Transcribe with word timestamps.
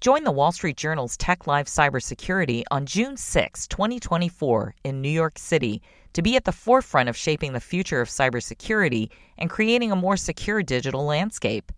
Join 0.00 0.22
the 0.22 0.30
Wall 0.30 0.52
Street 0.52 0.76
Journal's 0.76 1.16
Tech 1.16 1.48
Live 1.48 1.66
Cybersecurity 1.66 2.62
on 2.70 2.86
June 2.86 3.16
6, 3.16 3.66
2024, 3.66 4.76
in 4.84 5.00
New 5.02 5.08
York 5.08 5.40
City 5.40 5.82
to 6.12 6.22
be 6.22 6.36
at 6.36 6.44
the 6.44 6.52
forefront 6.52 7.08
of 7.08 7.16
shaping 7.16 7.52
the 7.52 7.58
future 7.58 8.00
of 8.00 8.08
cybersecurity 8.08 9.08
and 9.38 9.50
creating 9.50 9.90
a 9.90 9.96
more 9.96 10.16
secure 10.16 10.62
digital 10.62 11.04
landscape. 11.04 11.72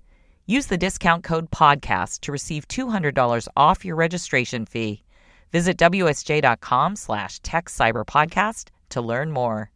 Use 0.45 0.67
the 0.67 0.77
discount 0.77 1.25
code 1.25 1.51
PODCAST 1.51 2.21
to 2.21 2.33
receive 2.33 2.69
$200 2.69 3.49
off 3.57 3.87
your 3.87 3.97
registration 3.97 4.67
fee. 4.67 5.03
Visit 5.51 5.79
WSJ.com 5.79 6.97
slash 6.97 7.41
techcyberpodcast 7.41 8.67
to 8.91 9.01
learn 9.01 9.31
more. 9.31 9.71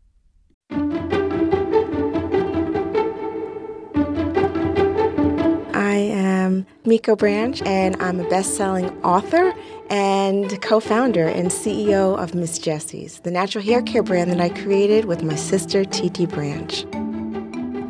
Miko 6.85 7.17
Branch, 7.17 7.61
and 7.63 7.97
I'm 8.01 8.21
a 8.21 8.29
best 8.29 8.57
selling 8.57 8.91
author 9.03 9.53
and 9.91 10.61
co 10.63 10.81
founder 10.81 11.27
and 11.27 11.49
CEO 11.49 12.19
of 12.19 12.35
Miss 12.35 12.59
Jessie's, 12.59 13.21
the 13.21 13.31
natural 13.31 13.65
hair 13.65 13.83
care 13.83 14.03
brand 14.03 14.31
that 14.31 14.41
I 14.41 14.49
created 14.49 15.07
with 15.07 15.23
my 15.23 15.35
sister, 15.35 15.85
Titi 15.85 16.27
Branch. 16.27 16.85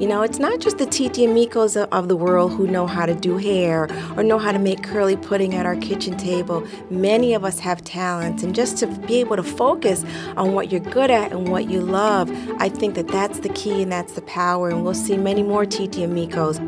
You 0.01 0.09
know, 0.09 0.23
it's 0.23 0.41
not 0.41 0.59
just 0.59 0.79
the 0.79 0.87
Titi 0.87 1.25
and 1.25 1.37
Mikos 1.37 1.77
of 1.77 2.09
the 2.09 2.17
world 2.17 2.53
who 2.53 2.67
know 2.67 2.89
how 2.89 3.07
to 3.07 3.15
do 3.15 3.39
hair 3.39 3.89
or 4.17 4.25
know 4.25 4.41
how 4.41 4.51
to 4.51 4.59
make 4.59 4.83
curly 4.83 5.17
pudding 5.17 5.55
at 5.55 5.67
our 5.67 5.77
kitchen 5.77 6.17
table. 6.17 6.67
Many 6.91 7.33
of 7.33 7.45
us 7.45 7.61
have 7.61 7.83
talents, 7.85 8.43
and 8.43 8.57
just 8.57 8.77
to 8.79 8.89
be 8.89 9.21
able 9.21 9.37
to 9.37 9.45
focus 9.45 10.05
on 10.37 10.53
what 10.53 10.73
you're 10.73 10.81
good 10.81 11.13
at 11.13 11.31
and 11.31 11.49
what 11.49 11.71
you 11.71 11.81
love, 11.81 12.29
I 12.59 12.71
think 12.71 12.97
that 12.97 13.07
that's 13.07 13.39
the 13.39 13.51
key 13.51 13.83
and 13.83 13.93
that's 13.93 14.15
the 14.15 14.23
power, 14.23 14.69
and 14.69 14.85
we'll 14.85 14.95
see 14.95 15.17
many 15.17 15.45
more 15.45 15.65
Titi 15.65 16.03
and 16.03 16.13
Mikos. 16.13 16.59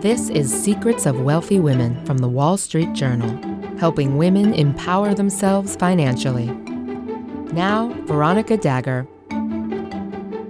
This 0.00 0.30
is 0.30 0.50
Secrets 0.50 1.04
of 1.04 1.20
Wealthy 1.20 1.60
Women 1.60 2.02
from 2.06 2.16
the 2.16 2.28
Wall 2.28 2.56
Street 2.56 2.94
Journal, 2.94 3.38
helping 3.76 4.16
women 4.16 4.54
empower 4.54 5.12
themselves 5.12 5.76
financially. 5.76 6.46
Now, 7.52 7.92
Veronica 8.06 8.56
Dagher. 8.56 9.06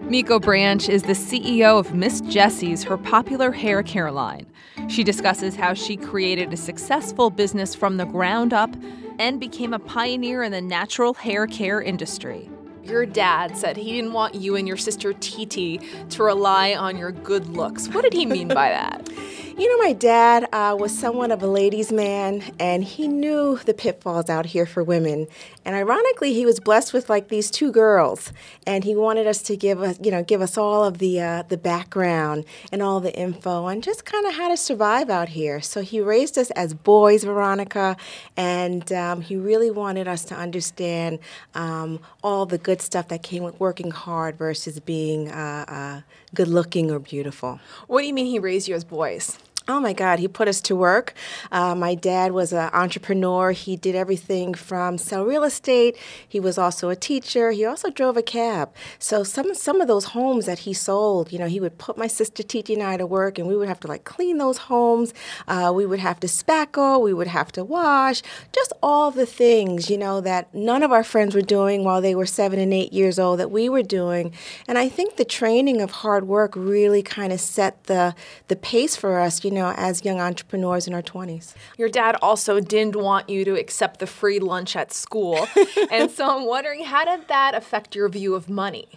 Miko 0.08 0.38
Branch 0.38 0.88
is 0.88 1.02
the 1.02 1.14
CEO 1.14 1.80
of 1.80 1.92
Miss 1.94 2.20
Jessie's, 2.20 2.84
her 2.84 2.96
popular 2.96 3.50
hair 3.50 3.82
care 3.82 4.12
line. 4.12 4.46
She 4.88 5.02
discusses 5.02 5.56
how 5.56 5.74
she 5.74 5.96
created 5.96 6.52
a 6.52 6.56
successful 6.56 7.28
business 7.28 7.74
from 7.74 7.96
the 7.96 8.04
ground 8.04 8.52
up 8.52 8.70
and 9.18 9.40
became 9.40 9.74
a 9.74 9.80
pioneer 9.80 10.44
in 10.44 10.52
the 10.52 10.60
natural 10.60 11.12
hair 11.14 11.48
care 11.48 11.82
industry. 11.82 12.48
Your 12.84 13.04
dad 13.04 13.56
said 13.56 13.76
he 13.76 13.92
didn't 13.92 14.12
want 14.12 14.36
you 14.36 14.56
and 14.56 14.66
your 14.66 14.76
sister 14.76 15.12
Titi 15.12 15.80
to 16.10 16.22
rely 16.22 16.74
on 16.74 16.96
your 16.96 17.12
good 17.12 17.48
looks. 17.48 17.88
What 17.88 18.02
did 18.02 18.12
he 18.12 18.26
mean 18.26 18.48
by 18.48 18.68
that? 18.70 19.08
You 19.60 19.68
know, 19.68 19.84
my 19.84 19.92
dad 19.92 20.48
uh, 20.54 20.74
was 20.80 20.98
somewhat 20.98 21.30
of 21.30 21.42
a 21.42 21.46
ladies' 21.46 21.92
man, 21.92 22.42
and 22.58 22.82
he 22.82 23.06
knew 23.06 23.58
the 23.66 23.74
pitfalls 23.74 24.30
out 24.30 24.46
here 24.46 24.64
for 24.64 24.82
women. 24.82 25.26
And 25.66 25.76
ironically, 25.76 26.32
he 26.32 26.46
was 26.46 26.58
blessed 26.58 26.94
with 26.94 27.10
like 27.10 27.28
these 27.28 27.50
two 27.50 27.70
girls, 27.70 28.32
and 28.66 28.84
he 28.84 28.96
wanted 28.96 29.26
us 29.26 29.42
to 29.42 29.58
give 29.58 29.82
us, 29.82 29.98
you 30.02 30.10
know, 30.12 30.22
give 30.22 30.40
us 30.40 30.56
all 30.56 30.82
of 30.82 30.96
the 30.96 31.20
uh, 31.20 31.42
the 31.42 31.58
background 31.58 32.46
and 32.72 32.80
all 32.80 33.00
the 33.00 33.14
info, 33.14 33.64
on 33.64 33.82
just 33.82 34.06
kind 34.06 34.24
of 34.26 34.32
how 34.32 34.48
to 34.48 34.56
survive 34.56 35.10
out 35.10 35.28
here. 35.28 35.60
So 35.60 35.82
he 35.82 36.00
raised 36.00 36.38
us 36.38 36.50
as 36.52 36.72
boys, 36.72 37.24
Veronica, 37.24 37.98
and 38.38 38.90
um, 38.94 39.20
he 39.20 39.36
really 39.36 39.70
wanted 39.70 40.08
us 40.08 40.24
to 40.24 40.34
understand 40.34 41.18
um, 41.54 42.00
all 42.24 42.46
the 42.46 42.56
good 42.56 42.80
stuff 42.80 43.08
that 43.08 43.22
came 43.22 43.42
with 43.42 43.60
working 43.60 43.90
hard 43.90 44.38
versus 44.38 44.80
being 44.80 45.30
uh, 45.30 45.64
uh 45.68 46.00
good 46.34 46.48
looking 46.48 46.90
or 46.90 46.98
beautiful. 46.98 47.60
What 47.88 48.00
do 48.00 48.06
you 48.06 48.14
mean 48.14 48.24
he 48.24 48.38
raised 48.38 48.66
you 48.66 48.74
as 48.74 48.84
boys? 48.84 49.36
Oh 49.68 49.78
my 49.78 49.92
God, 49.92 50.18
he 50.18 50.26
put 50.26 50.48
us 50.48 50.60
to 50.62 50.74
work. 50.74 51.14
Uh, 51.52 51.74
my 51.74 51.94
dad 51.94 52.32
was 52.32 52.52
an 52.52 52.70
entrepreneur. 52.72 53.52
He 53.52 53.76
did 53.76 53.94
everything 53.94 54.54
from 54.54 54.96
sell 54.96 55.24
real 55.24 55.44
estate. 55.44 55.98
He 56.26 56.40
was 56.40 56.56
also 56.56 56.88
a 56.88 56.96
teacher. 56.96 57.50
He 57.50 57.64
also 57.64 57.90
drove 57.90 58.16
a 58.16 58.22
cab. 58.22 58.72
So 58.98 59.22
some 59.22 59.54
some 59.54 59.80
of 59.80 59.86
those 59.86 60.06
homes 60.06 60.46
that 60.46 60.60
he 60.60 60.72
sold, 60.72 61.30
you 61.30 61.38
know, 61.38 61.46
he 61.46 61.60
would 61.60 61.76
put 61.76 61.98
my 61.98 62.06
sister 62.06 62.42
Titi 62.42 62.74
and 62.74 62.82
I 62.82 62.96
to 62.96 63.06
work, 63.06 63.38
and 63.38 63.46
we 63.46 63.56
would 63.56 63.68
have 63.68 63.78
to 63.80 63.86
like 63.86 64.04
clean 64.04 64.38
those 64.38 64.58
homes. 64.58 65.12
Uh, 65.46 65.70
we 65.74 65.84
would 65.84 66.00
have 66.00 66.18
to 66.20 66.26
spackle. 66.26 67.00
We 67.00 67.12
would 67.12 67.28
have 67.28 67.52
to 67.52 67.62
wash. 67.62 68.22
Just 68.52 68.72
all 68.82 69.10
the 69.10 69.26
things, 69.26 69.90
you 69.90 69.98
know, 69.98 70.20
that 70.22 70.52
none 70.54 70.82
of 70.82 70.90
our 70.90 71.04
friends 71.04 71.34
were 71.34 71.42
doing 71.42 71.84
while 71.84 72.00
they 72.00 72.14
were 72.14 72.26
seven 72.26 72.58
and 72.58 72.72
eight 72.72 72.92
years 72.92 73.18
old 73.18 73.38
that 73.38 73.50
we 73.50 73.68
were 73.68 73.82
doing. 73.82 74.32
And 74.66 74.78
I 74.78 74.88
think 74.88 75.16
the 75.16 75.24
training 75.24 75.80
of 75.80 75.90
hard 75.90 76.26
work 76.26 76.54
really 76.56 77.02
kind 77.02 77.32
of 77.32 77.40
set 77.40 77.84
the 77.84 78.16
the 78.48 78.56
pace 78.56 78.96
for 78.96 79.20
us, 79.20 79.44
you 79.44 79.50
know 79.50 79.59
know, 79.60 79.72
as 79.76 80.04
young 80.04 80.20
entrepreneurs 80.20 80.86
in 80.86 80.94
our 80.94 81.02
20s. 81.02 81.54
Your 81.78 81.88
dad 81.88 82.16
also 82.22 82.60
didn't 82.60 82.96
want 82.96 83.28
you 83.28 83.44
to 83.44 83.54
accept 83.58 84.00
the 84.00 84.06
free 84.06 84.38
lunch 84.38 84.76
at 84.76 84.92
school. 84.92 85.46
and 85.90 86.10
so 86.10 86.38
I'm 86.38 86.46
wondering, 86.46 86.84
how 86.84 87.04
did 87.04 87.28
that 87.28 87.54
affect 87.54 87.94
your 87.94 88.08
view 88.08 88.34
of 88.34 88.48
money? 88.48 88.88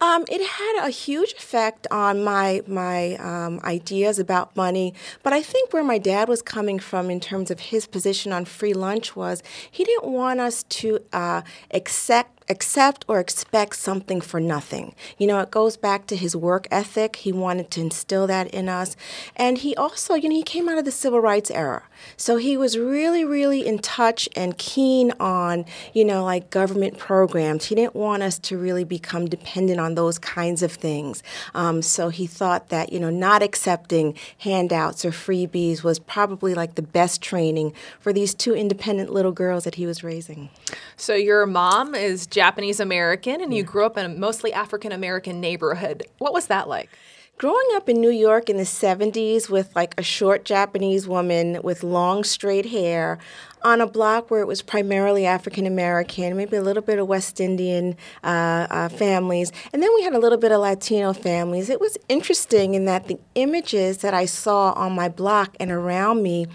Um, 0.00 0.24
it 0.28 0.40
had 0.46 0.86
a 0.86 0.90
huge 0.90 1.32
effect 1.32 1.86
on 1.90 2.24
my 2.24 2.62
my 2.66 3.16
um, 3.16 3.60
ideas 3.64 4.18
about 4.18 4.56
money, 4.56 4.94
but 5.22 5.32
I 5.32 5.42
think 5.42 5.72
where 5.72 5.84
my 5.84 5.98
dad 5.98 6.28
was 6.28 6.42
coming 6.42 6.78
from 6.78 7.10
in 7.10 7.20
terms 7.20 7.50
of 7.50 7.60
his 7.60 7.86
position 7.86 8.32
on 8.32 8.44
free 8.44 8.72
lunch 8.72 9.14
was 9.16 9.42
he 9.70 9.84
didn't 9.84 10.10
want 10.10 10.40
us 10.40 10.62
to 10.62 11.00
uh, 11.12 11.42
accept 11.72 12.37
accept 12.48 13.04
or 13.08 13.20
expect 13.20 13.76
something 13.76 14.20
for 14.20 14.40
nothing. 14.40 14.94
You 15.16 15.26
know, 15.26 15.40
it 15.40 15.50
goes 15.50 15.76
back 15.76 16.06
to 16.06 16.16
his 16.16 16.36
work 16.36 16.66
ethic. 16.70 17.16
He 17.16 17.32
wanted 17.32 17.70
to 17.72 17.80
instill 17.80 18.26
that 18.26 18.48
in 18.48 18.68
us. 18.68 18.96
And 19.36 19.58
he 19.58 19.74
also, 19.76 20.14
you 20.14 20.28
know, 20.28 20.34
he 20.34 20.42
came 20.42 20.68
out 20.68 20.78
of 20.78 20.84
the 20.84 20.90
civil 20.90 21.20
rights 21.20 21.50
era. 21.50 21.82
So 22.16 22.36
he 22.36 22.56
was 22.56 22.78
really, 22.78 23.24
really 23.24 23.66
in 23.66 23.78
touch 23.78 24.28
and 24.34 24.56
keen 24.58 25.12
on, 25.20 25.64
you 25.92 26.04
know, 26.04 26.24
like 26.24 26.50
government 26.50 26.98
programs. 26.98 27.66
He 27.66 27.74
didn't 27.74 27.94
want 27.94 28.22
us 28.22 28.38
to 28.40 28.58
really 28.58 28.84
become 28.84 29.26
dependent 29.26 29.80
on 29.80 29.94
those 29.94 30.18
kinds 30.18 30.62
of 30.62 30.72
things. 30.72 31.22
Um, 31.54 31.82
so 31.82 32.08
he 32.08 32.26
thought 32.26 32.68
that, 32.68 32.92
you 32.92 33.00
know, 33.00 33.10
not 33.10 33.42
accepting 33.42 34.14
handouts 34.38 35.04
or 35.04 35.10
freebies 35.10 35.82
was 35.82 35.98
probably 35.98 36.54
like 36.54 36.74
the 36.74 36.82
best 36.82 37.22
training 37.22 37.72
for 38.00 38.12
these 38.12 38.34
two 38.34 38.54
independent 38.54 39.12
little 39.12 39.32
girls 39.32 39.64
that 39.64 39.76
he 39.76 39.86
was 39.86 40.02
raising. 40.02 40.50
So 40.96 41.14
your 41.14 41.46
mom 41.46 41.94
is 41.94 42.26
Japanese 42.26 42.80
American 42.80 43.40
and 43.40 43.54
you 43.54 43.62
grew 43.62 43.84
up 43.84 43.96
in 43.96 44.04
a 44.04 44.08
mostly 44.08 44.52
African 44.52 44.92
American 44.92 45.40
neighborhood. 45.40 46.04
What 46.18 46.32
was 46.32 46.46
that 46.46 46.68
like? 46.68 46.90
Growing 47.38 47.68
up 47.74 47.88
in 47.88 48.00
New 48.00 48.10
York 48.10 48.50
in 48.50 48.56
the 48.56 48.64
70s 48.64 49.48
with 49.48 49.70
like 49.76 49.94
a 49.96 50.02
short 50.02 50.44
Japanese 50.44 51.06
woman 51.06 51.62
with 51.62 51.84
long 51.84 52.24
straight 52.24 52.66
hair, 52.66 53.20
on 53.62 53.80
a 53.80 53.86
block 53.86 54.30
where 54.30 54.40
it 54.40 54.46
was 54.46 54.62
primarily 54.62 55.26
African 55.26 55.66
American, 55.66 56.36
maybe 56.36 56.56
a 56.56 56.62
little 56.62 56.82
bit 56.82 56.98
of 56.98 57.06
West 57.06 57.40
Indian 57.40 57.96
uh, 58.24 58.66
uh, 58.70 58.88
families, 58.88 59.52
and 59.72 59.82
then 59.82 59.90
we 59.94 60.02
had 60.02 60.14
a 60.14 60.18
little 60.18 60.38
bit 60.38 60.52
of 60.52 60.60
Latino 60.60 61.12
families. 61.12 61.70
It 61.70 61.80
was 61.80 61.96
interesting 62.08 62.74
in 62.74 62.84
that 62.86 63.08
the 63.08 63.18
images 63.34 63.98
that 63.98 64.14
I 64.14 64.26
saw 64.26 64.72
on 64.72 64.92
my 64.92 65.08
block 65.08 65.56
and 65.60 65.70
around 65.70 66.22
me 66.22 66.46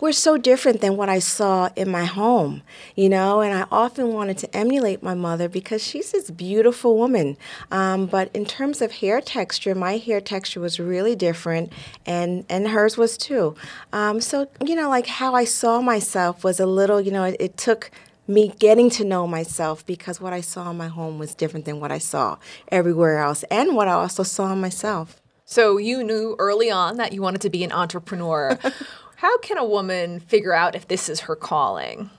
were 0.00 0.12
so 0.12 0.36
different 0.36 0.80
than 0.80 0.96
what 0.96 1.08
I 1.08 1.18
saw 1.18 1.70
in 1.76 1.90
my 1.90 2.04
home, 2.04 2.62
you 2.94 3.08
know, 3.08 3.40
and 3.40 3.54
I 3.54 3.66
often 3.70 4.12
wanted 4.12 4.38
to 4.38 4.56
emulate 4.56 5.02
my 5.02 5.14
mother 5.14 5.48
because 5.48 5.82
she's 5.82 6.12
this 6.12 6.30
beautiful 6.30 6.96
woman. 6.96 7.36
Um, 7.70 8.06
but 8.06 8.30
in 8.34 8.44
terms 8.44 8.80
of 8.80 8.92
hair 8.92 9.20
texture, 9.20 9.74
my 9.74 9.96
hair 9.98 10.20
texture 10.20 10.60
was 10.60 10.78
really 10.78 11.16
different, 11.16 11.72
and, 12.04 12.44
and 12.48 12.68
hers 12.68 12.96
was 12.96 13.16
too. 13.16 13.54
Um, 13.92 14.20
so, 14.20 14.48
you 14.64 14.74
know, 14.74 14.88
like 14.88 15.06
how 15.06 15.34
I 15.34 15.44
saw 15.44 15.80
myself 15.80 16.44
was 16.46 16.60
a 16.60 16.66
little, 16.66 17.00
you 17.00 17.10
know, 17.10 17.24
it, 17.24 17.36
it 17.40 17.56
took 17.56 17.90
me 18.28 18.54
getting 18.60 18.88
to 18.88 19.04
know 19.04 19.26
myself 19.26 19.84
because 19.84 20.20
what 20.20 20.32
I 20.32 20.40
saw 20.40 20.70
in 20.70 20.76
my 20.76 20.86
home 20.86 21.18
was 21.18 21.34
different 21.34 21.66
than 21.66 21.80
what 21.80 21.90
I 21.90 21.98
saw 21.98 22.38
everywhere 22.70 23.18
else 23.18 23.42
and 23.50 23.74
what 23.74 23.88
I 23.88 23.94
also 23.94 24.22
saw 24.22 24.52
in 24.52 24.60
myself. 24.60 25.20
So 25.44 25.76
you 25.76 26.04
knew 26.04 26.36
early 26.38 26.70
on 26.70 26.98
that 26.98 27.12
you 27.12 27.20
wanted 27.20 27.40
to 27.40 27.50
be 27.50 27.64
an 27.64 27.72
entrepreneur. 27.72 28.56
How 29.16 29.38
can 29.38 29.58
a 29.58 29.64
woman 29.64 30.20
figure 30.20 30.52
out 30.52 30.76
if 30.76 30.86
this 30.86 31.08
is 31.08 31.20
her 31.22 31.34
calling? 31.34 32.10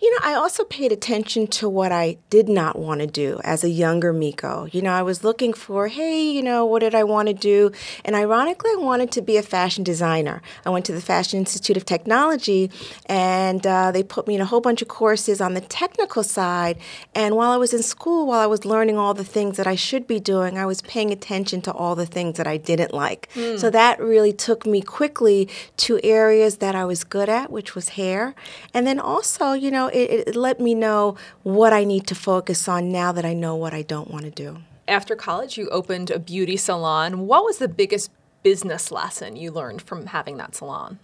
You 0.00 0.10
know, 0.12 0.18
I 0.22 0.34
also 0.34 0.64
paid 0.64 0.92
attention 0.92 1.46
to 1.48 1.68
what 1.68 1.92
I 1.92 2.18
did 2.30 2.48
not 2.48 2.78
want 2.78 3.00
to 3.00 3.06
do 3.06 3.40
as 3.44 3.64
a 3.64 3.68
younger 3.68 4.12
Miko. 4.12 4.68
You 4.72 4.82
know, 4.82 4.92
I 4.92 5.02
was 5.02 5.24
looking 5.24 5.52
for, 5.52 5.88
hey, 5.88 6.22
you 6.22 6.42
know, 6.42 6.64
what 6.64 6.80
did 6.80 6.94
I 6.94 7.04
want 7.04 7.28
to 7.28 7.34
do? 7.34 7.72
And 8.04 8.14
ironically, 8.16 8.70
I 8.72 8.80
wanted 8.80 9.10
to 9.12 9.22
be 9.22 9.36
a 9.36 9.42
fashion 9.42 9.84
designer. 9.84 10.42
I 10.64 10.70
went 10.70 10.84
to 10.86 10.92
the 10.92 11.00
Fashion 11.00 11.38
Institute 11.38 11.76
of 11.76 11.84
Technology, 11.84 12.70
and 13.06 13.66
uh, 13.66 13.90
they 13.92 14.02
put 14.02 14.26
me 14.26 14.34
in 14.34 14.40
a 14.40 14.44
whole 14.44 14.60
bunch 14.60 14.82
of 14.82 14.88
courses 14.88 15.40
on 15.40 15.54
the 15.54 15.60
technical 15.60 16.22
side. 16.22 16.78
And 17.14 17.36
while 17.36 17.50
I 17.50 17.56
was 17.56 17.72
in 17.72 17.82
school, 17.82 18.26
while 18.26 18.40
I 18.40 18.46
was 18.46 18.64
learning 18.64 18.98
all 18.98 19.14
the 19.14 19.24
things 19.24 19.56
that 19.56 19.66
I 19.66 19.74
should 19.74 20.06
be 20.06 20.20
doing, 20.20 20.58
I 20.58 20.66
was 20.66 20.82
paying 20.82 21.10
attention 21.10 21.60
to 21.62 21.72
all 21.72 21.94
the 21.94 22.06
things 22.06 22.36
that 22.36 22.46
I 22.46 22.56
didn't 22.56 22.92
like. 22.92 23.28
Mm. 23.34 23.58
So 23.58 23.70
that 23.70 24.00
really 24.00 24.32
took 24.32 24.66
me 24.66 24.80
quickly 24.82 25.48
to 25.78 26.00
areas 26.02 26.58
that 26.58 26.74
I 26.74 26.84
was 26.84 27.04
good 27.04 27.28
at, 27.28 27.50
which 27.50 27.74
was 27.74 27.90
hair. 27.90 28.34
And 28.74 28.86
then 28.86 28.98
also, 28.98 29.52
you 29.56 29.70
know, 29.70 29.88
it, 29.88 30.28
it 30.28 30.36
let 30.36 30.60
me 30.60 30.74
know 30.74 31.16
what 31.42 31.72
I 31.72 31.84
need 31.84 32.06
to 32.08 32.14
focus 32.14 32.68
on 32.68 32.90
now 32.90 33.12
that 33.12 33.24
I 33.24 33.34
know 33.34 33.56
what 33.56 33.74
I 33.74 33.82
don't 33.82 34.10
want 34.10 34.24
to 34.24 34.30
do. 34.30 34.58
After 34.88 35.16
college, 35.16 35.58
you 35.58 35.68
opened 35.70 36.10
a 36.10 36.18
beauty 36.18 36.56
salon. 36.56 37.26
What 37.26 37.44
was 37.44 37.58
the 37.58 37.68
biggest 37.68 38.10
business 38.42 38.92
lesson 38.92 39.34
you 39.34 39.50
learned 39.50 39.82
from 39.82 40.06
having 40.06 40.36
that 40.36 40.54
salon? 40.54 41.00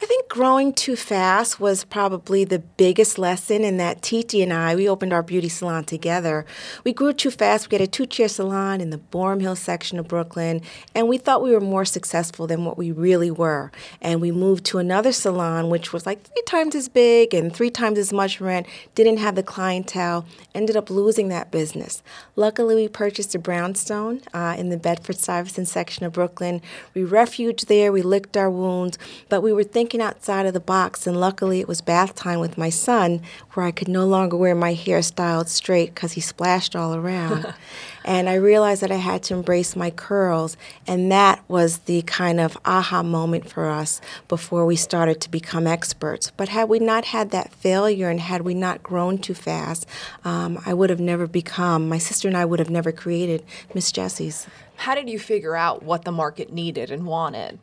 I 0.00 0.06
think 0.06 0.28
growing 0.28 0.72
too 0.72 0.96
fast 0.96 1.60
was 1.60 1.84
probably 1.84 2.44
the 2.44 2.58
biggest 2.58 3.18
lesson 3.18 3.64
in 3.64 3.76
that 3.76 4.02
Titi 4.02 4.42
and 4.42 4.52
I, 4.52 4.74
we 4.74 4.88
opened 4.88 5.12
our 5.12 5.22
beauty 5.22 5.48
salon 5.48 5.84
together. 5.84 6.44
We 6.84 6.92
grew 6.92 7.12
too 7.12 7.30
fast. 7.30 7.70
We 7.70 7.76
had 7.76 7.82
a 7.82 7.86
two 7.86 8.06
chair 8.06 8.28
salon 8.28 8.80
in 8.80 8.90
the 8.90 8.98
Boerum 8.98 9.40
Hill 9.40 9.56
section 9.56 9.98
of 9.98 10.08
Brooklyn, 10.08 10.62
and 10.94 11.08
we 11.08 11.18
thought 11.18 11.42
we 11.42 11.52
were 11.52 11.60
more 11.60 11.84
successful 11.84 12.46
than 12.46 12.64
what 12.64 12.78
we 12.78 12.90
really 12.90 13.30
were. 13.30 13.70
And 14.00 14.20
we 14.20 14.32
moved 14.32 14.64
to 14.66 14.78
another 14.78 15.12
salon, 15.12 15.70
which 15.70 15.92
was 15.92 16.06
like 16.06 16.22
three 16.22 16.42
times 16.42 16.74
as 16.74 16.88
big 16.88 17.34
and 17.34 17.54
three 17.54 17.70
times 17.70 17.98
as 17.98 18.12
much 18.12 18.40
rent, 18.40 18.66
didn't 18.94 19.18
have 19.18 19.34
the 19.34 19.42
clientele, 19.42 20.26
ended 20.54 20.76
up 20.76 20.90
losing 20.90 21.28
that 21.28 21.50
business. 21.50 22.02
Luckily, 22.36 22.74
we 22.74 22.88
purchased 22.88 23.34
a 23.34 23.38
brownstone 23.38 24.22
uh, 24.34 24.56
in 24.58 24.70
the 24.70 24.76
Bedford 24.76 25.16
Stuyvesant 25.16 25.68
section 25.68 26.04
of 26.04 26.12
Brooklyn. 26.12 26.62
We 26.94 27.04
refuged 27.04 27.68
there, 27.68 27.92
we 27.92 28.02
licked 28.02 28.36
our 28.36 28.50
wounds, 28.50 28.98
but 29.28 29.42
we 29.42 29.52
were 29.52 29.59
thinking 29.64 30.00
outside 30.00 30.46
of 30.46 30.54
the 30.54 30.60
box, 30.60 31.06
and 31.06 31.18
luckily 31.18 31.60
it 31.60 31.68
was 31.68 31.80
bath 31.80 32.14
time 32.14 32.40
with 32.40 32.58
my 32.58 32.70
son, 32.70 33.22
where 33.52 33.66
I 33.66 33.70
could 33.70 33.88
no 33.88 34.06
longer 34.06 34.36
wear 34.36 34.54
my 34.54 34.74
hair 34.74 35.02
styled 35.02 35.48
straight 35.48 35.94
because 35.94 36.12
he 36.12 36.20
splashed 36.20 36.76
all 36.76 36.94
around. 36.94 37.52
and 38.04 38.28
I 38.28 38.34
realized 38.34 38.82
that 38.82 38.90
I 38.90 38.96
had 38.96 39.22
to 39.24 39.34
embrace 39.34 39.76
my 39.76 39.90
curls, 39.90 40.56
and 40.86 41.10
that 41.12 41.42
was 41.48 41.78
the 41.78 42.02
kind 42.02 42.40
of 42.40 42.56
aha 42.64 43.02
moment 43.02 43.48
for 43.48 43.68
us 43.68 44.00
before 44.28 44.66
we 44.66 44.76
started 44.76 45.20
to 45.22 45.30
become 45.30 45.66
experts. 45.66 46.30
But 46.36 46.48
had 46.48 46.68
we 46.68 46.78
not 46.78 47.06
had 47.06 47.30
that 47.30 47.52
failure 47.52 48.08
and 48.08 48.20
had 48.20 48.42
we 48.42 48.54
not 48.54 48.82
grown 48.82 49.18
too 49.18 49.34
fast, 49.34 49.86
um, 50.24 50.60
I 50.66 50.74
would 50.74 50.90
have 50.90 51.00
never 51.00 51.26
become, 51.26 51.88
my 51.88 51.98
sister 51.98 52.28
and 52.28 52.36
I 52.36 52.44
would 52.44 52.58
have 52.58 52.70
never 52.70 52.92
created 52.92 53.44
Miss 53.74 53.92
Jessie's. 53.92 54.46
How 54.76 54.94
did 54.94 55.10
you 55.10 55.18
figure 55.18 55.56
out 55.56 55.82
what 55.82 56.04
the 56.04 56.12
market 56.12 56.52
needed 56.52 56.90
and 56.90 57.04
wanted? 57.04 57.58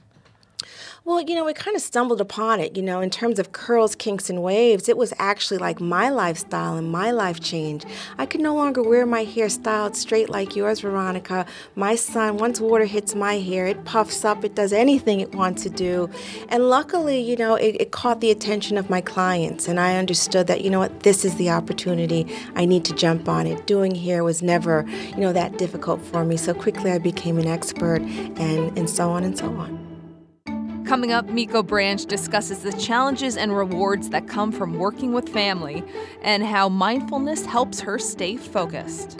Well, 1.07 1.21
you 1.21 1.35
know, 1.35 1.45
we 1.45 1.53
kind 1.53 1.73
of 1.73 1.81
stumbled 1.81 2.19
upon 2.19 2.59
it. 2.59 2.75
You 2.75 2.83
know, 2.83 2.99
in 2.99 3.09
terms 3.09 3.39
of 3.39 3.53
curls, 3.53 3.95
kinks, 3.95 4.29
and 4.29 4.43
waves, 4.43 4.89
it 4.89 4.97
was 4.97 5.13
actually 5.19 5.57
like 5.57 5.79
my 5.79 6.09
lifestyle 6.09 6.75
and 6.75 6.91
my 6.91 7.11
life 7.11 7.39
change. 7.39 7.85
I 8.17 8.25
could 8.25 8.41
no 8.41 8.53
longer 8.53 8.83
wear 8.83 9.05
my 9.05 9.23
hair 9.23 9.47
styled 9.47 9.95
straight 9.95 10.29
like 10.29 10.53
yours, 10.53 10.81
Veronica. 10.81 11.45
My 11.75 11.95
son, 11.95 12.35
once 12.35 12.59
water 12.59 12.83
hits 12.83 13.15
my 13.15 13.35
hair, 13.35 13.67
it 13.67 13.85
puffs 13.85 14.25
up, 14.25 14.43
it 14.43 14.53
does 14.53 14.73
anything 14.73 15.21
it 15.21 15.33
wants 15.33 15.63
to 15.63 15.69
do. 15.69 16.09
And 16.49 16.67
luckily, 16.67 17.21
you 17.21 17.37
know, 17.37 17.55
it, 17.55 17.77
it 17.79 17.91
caught 17.91 18.19
the 18.19 18.29
attention 18.29 18.77
of 18.77 18.89
my 18.89 18.99
clients, 18.99 19.69
and 19.69 19.79
I 19.79 19.95
understood 19.95 20.47
that, 20.47 20.65
you 20.65 20.69
know 20.69 20.79
what, 20.79 21.03
this 21.03 21.23
is 21.23 21.37
the 21.37 21.49
opportunity. 21.51 22.27
I 22.55 22.65
need 22.65 22.83
to 22.83 22.93
jump 22.93 23.29
on 23.29 23.47
it. 23.47 23.65
Doing 23.65 23.95
hair 23.95 24.25
was 24.25 24.41
never, 24.41 24.85
you 24.89 25.21
know, 25.21 25.31
that 25.31 25.57
difficult 25.57 26.01
for 26.01 26.25
me. 26.25 26.35
So 26.35 26.53
quickly 26.53 26.91
I 26.91 26.97
became 26.97 27.37
an 27.37 27.47
expert, 27.47 28.01
and, 28.01 28.77
and 28.77 28.89
so 28.89 29.09
on 29.09 29.23
and 29.23 29.37
so 29.37 29.45
on. 29.45 29.86
Coming 30.87 31.11
up, 31.11 31.27
Miko 31.27 31.61
Branch 31.61 32.05
discusses 32.05 32.59
the 32.59 32.71
challenges 32.71 33.35
and 33.35 33.53
rewards 33.53 34.09
that 34.11 34.25
come 34.25 34.53
from 34.53 34.79
working 34.79 35.11
with 35.11 35.27
family 35.27 35.83
and 36.21 36.45
how 36.45 36.69
mindfulness 36.69 37.45
helps 37.45 37.81
her 37.81 37.99
stay 37.99 38.37
focused. 38.37 39.19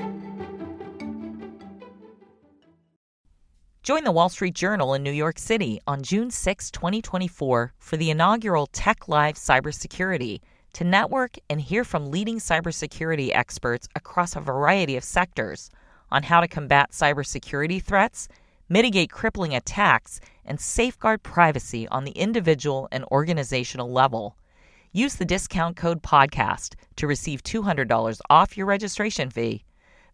Join 3.84 4.06
the 4.06 4.14
Wall 4.14 4.30
Street 4.30 4.56
Journal 4.56 4.94
in 4.94 5.04
New 5.04 5.12
York 5.12 5.38
City 5.38 5.82
on 5.86 6.04
June 6.04 6.32
6, 6.32 6.72
2024, 6.72 7.74
for 7.78 7.98
the 7.98 8.12
inaugural 8.12 8.68
Tech 8.68 9.10
Live 9.10 9.36
Cybersecurity 9.36 10.40
to 10.72 10.86
network 10.86 11.36
and 11.50 11.60
hear 11.60 11.84
from 11.84 12.12
leading 12.12 12.38
cybersecurity 12.38 13.36
experts 13.36 13.90
across 13.94 14.38
a 14.38 14.40
variety 14.40 14.96
of 14.96 15.04
sectors 15.04 15.70
on 16.12 16.24
how 16.24 16.40
to 16.40 16.48
combat 16.48 16.92
cybersecurity 16.92 17.84
threats, 17.84 18.30
mitigate 18.70 19.12
crippling 19.12 19.56
attacks, 19.56 20.20
and 20.46 20.60
safeguard 20.60 21.24
privacy 21.24 21.88
on 21.90 22.06
the 22.06 22.12
individual 22.12 22.88
and 22.92 23.04
organizational 23.12 23.92
level. 23.92 24.38
Use 24.94 25.16
the 25.16 25.26
discount 25.26 25.76
code 25.76 26.02
PODCAST 26.02 26.76
to 26.96 27.08
receive 27.08 27.44
$200 27.44 28.20
off 28.30 28.58
your 28.58 28.66
registration 28.66 29.30
fee. 29.30 29.64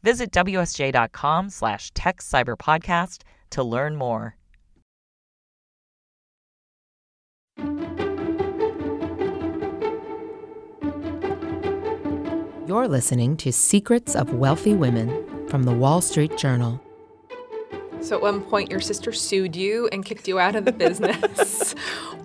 Visit 0.01 0.31
WSJ.com 0.31 1.49
slash 1.49 1.91
techcyberpodcast 1.93 3.21
to 3.51 3.63
learn 3.63 3.95
more. 3.95 4.35
You're 12.65 12.87
listening 12.87 13.37
to 13.37 13.53
Secrets 13.53 14.15
of 14.15 14.33
Wealthy 14.33 14.73
Women 14.73 15.47
from 15.47 15.63
the 15.63 15.73
Wall 15.73 16.01
Street 16.01 16.37
Journal. 16.37 16.81
So, 18.03 18.17
at 18.17 18.21
one 18.21 18.41
point, 18.41 18.69
your 18.69 18.81
sister 18.81 19.13
sued 19.13 19.55
you 19.55 19.87
and 19.93 20.03
kicked 20.03 20.27
you 20.27 20.37
out 20.37 20.57
of 20.57 20.65
the 20.65 20.71
business. 20.85 21.71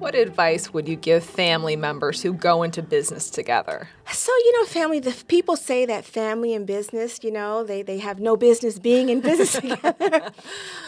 what 0.01 0.17
advice 0.17 0.75
would 0.75 0.89
you 0.89 0.97
give 0.97 1.23
family 1.23 1.77
members 1.77 2.21
who 2.21 2.33
go 2.33 2.65
into 2.65 2.83
business 2.83 3.31
together? 3.31 3.89
So, 4.13 4.33
you 4.33 4.61
know, 4.61 4.67
family, 4.67 5.01
the 5.01 5.15
people 5.29 5.57
say 5.57 5.85
that 5.87 6.05
family 6.05 6.55
and 6.55 6.67
business, 6.67 7.21
you 7.23 7.31
know, 7.31 7.63
they, 7.63 7.83
they 7.83 7.99
have 7.99 8.21
no 8.21 8.37
business 8.37 8.79
being 8.79 9.09
in 9.11 9.21
business 9.21 9.53
together. 9.61 10.33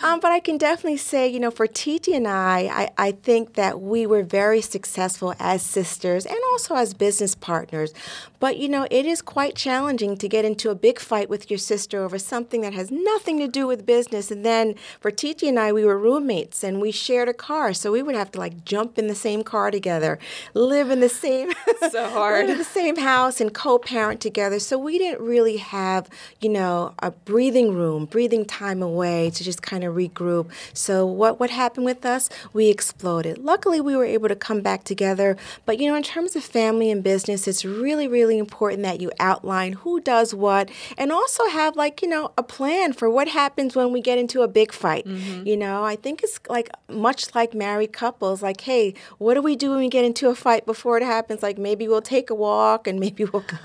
um, 0.03 0.21
but 0.21 0.33
I 0.33 0.41
can 0.41 0.57
definitely 0.57 0.97
say, 0.97 1.29
you 1.29 1.39
know, 1.39 1.51
for 1.51 1.67
Titi 1.67 2.15
and 2.15 2.27
I, 2.27 2.91
I, 2.99 3.09
I 3.09 3.13
think 3.13 3.55
that 3.55 3.81
we 3.81 4.07
were 4.07 4.23
very 4.23 4.61
successful 4.61 5.35
as 5.39 5.63
sisters 5.63 6.25
and 6.25 6.39
also 6.53 6.75
as 6.75 6.95
business 6.95 7.35
partners. 7.35 7.93
But, 8.39 8.57
you 8.57 8.69
know, 8.69 8.87
it 8.91 9.05
is 9.05 9.21
quite 9.21 9.55
challenging 9.55 10.17
to 10.17 10.29
get 10.29 10.45
into 10.47 10.71
a 10.71 10.75
big 10.75 10.99
fight 10.99 11.29
with 11.29 11.51
your 11.51 11.59
sister 11.59 12.03
over 12.03 12.19
something 12.19 12.63
that 12.63 12.73
has 12.73 12.91
nothing 12.91 13.39
to 13.39 13.49
do 13.49 13.67
with 13.67 13.85
business 13.85 14.31
and 14.31 14.45
then 14.45 14.75
for 15.01 15.11
Titi 15.11 15.49
and 15.49 15.59
I, 15.59 15.73
we 15.73 15.85
were 15.85 15.99
roommates 15.99 16.65
and 16.65 16.81
we 16.81 16.91
shared 16.91 17.29
a 17.29 17.35
car, 17.35 17.75
so 17.75 17.93
we 17.93 18.03
would 18.03 18.15
have 18.15 18.31
to 18.33 18.39
like 18.39 18.65
jump 18.65 18.99
in 18.99 19.07
the 19.07 19.15
same 19.15 19.43
car 19.43 19.71
together, 19.71 20.19
live 20.55 20.91
in 20.91 21.01
the 21.01 21.09
same 21.09 21.53
so 21.91 22.09
hard, 22.09 22.47
live 22.47 22.53
in 22.53 22.59
the 22.59 22.65
same 22.65 22.97
house, 22.97 23.10
and 23.41 23.53
co-parent 23.53 24.21
together. 24.21 24.59
So 24.59 24.79
we 24.79 24.99
didn't 24.99 25.21
really 25.21 25.59
have, 25.59 26.09
you 26.41 26.49
know, 26.49 26.95
a 27.01 27.11
breathing 27.11 27.75
room, 27.75 28.07
breathing 28.07 28.45
time 28.45 28.83
away 28.83 29.31
to 29.31 29.45
just 29.45 29.63
kind 29.63 29.85
of 29.85 29.95
regroup. 29.95 30.51
So 30.73 31.05
what 31.05 31.39
what 31.39 31.51
happened 31.51 31.85
with 31.85 32.07
us? 32.07 32.31
We 32.53 32.69
exploded. 32.69 33.39
Luckily, 33.39 33.81
we 33.81 33.97
were 33.97 34.05
able 34.07 34.29
to 34.29 34.37
come 34.37 34.61
back 34.63 34.85
together. 34.85 35.37
But 35.67 35.79
you 35.79 35.89
know, 35.89 35.97
in 35.97 36.03
terms 36.03 36.37
of 36.37 36.45
family 36.45 36.91
and 36.91 37.03
business, 37.03 37.47
it's 37.47 37.65
really 37.65 38.09
really 38.09 38.39
important 38.39 38.83
that 38.85 39.01
you 39.01 39.11
outline 39.19 39.75
who 39.75 40.01
does 40.01 40.35
what, 40.35 40.71
and 40.97 41.13
also 41.13 41.47
have 41.49 41.77
like 41.77 42.01
you 42.01 42.09
know 42.09 42.33
a 42.39 42.43
plan 42.43 42.93
for 42.93 43.11
what 43.11 43.29
happens 43.29 43.77
when 43.77 43.93
we 43.93 44.01
get 44.01 44.17
into 44.17 44.43
a 44.43 44.49
big 44.49 44.61
big 44.71 44.73
fight. 44.73 45.07
Mm-hmm. 45.07 45.47
You 45.47 45.57
know, 45.57 45.85
I 45.85 45.97
think 45.97 46.23
it's 46.23 46.39
like 46.49 46.69
much 46.89 47.35
like 47.35 47.55
married 47.55 47.93
couples. 47.93 48.43
Like, 48.43 48.61
hey, 48.61 48.95
what 49.19 49.35
do 49.35 49.43
we 49.43 49.57
do 49.57 49.71
when 49.71 49.79
we 49.79 49.89
get 49.89 50.05
into 50.05 50.29
a 50.29 50.35
fight 50.35 50.67
before 50.67 50.99
it 50.99 51.03
happens? 51.03 51.43
Like, 51.43 51.57
maybe 51.57 51.89
we'll 51.89 52.03
take 52.03 52.29
a 52.29 52.35
walk 52.35 52.87
and 52.87 53.00
maybe 53.01 53.25
we'll, 53.25 53.45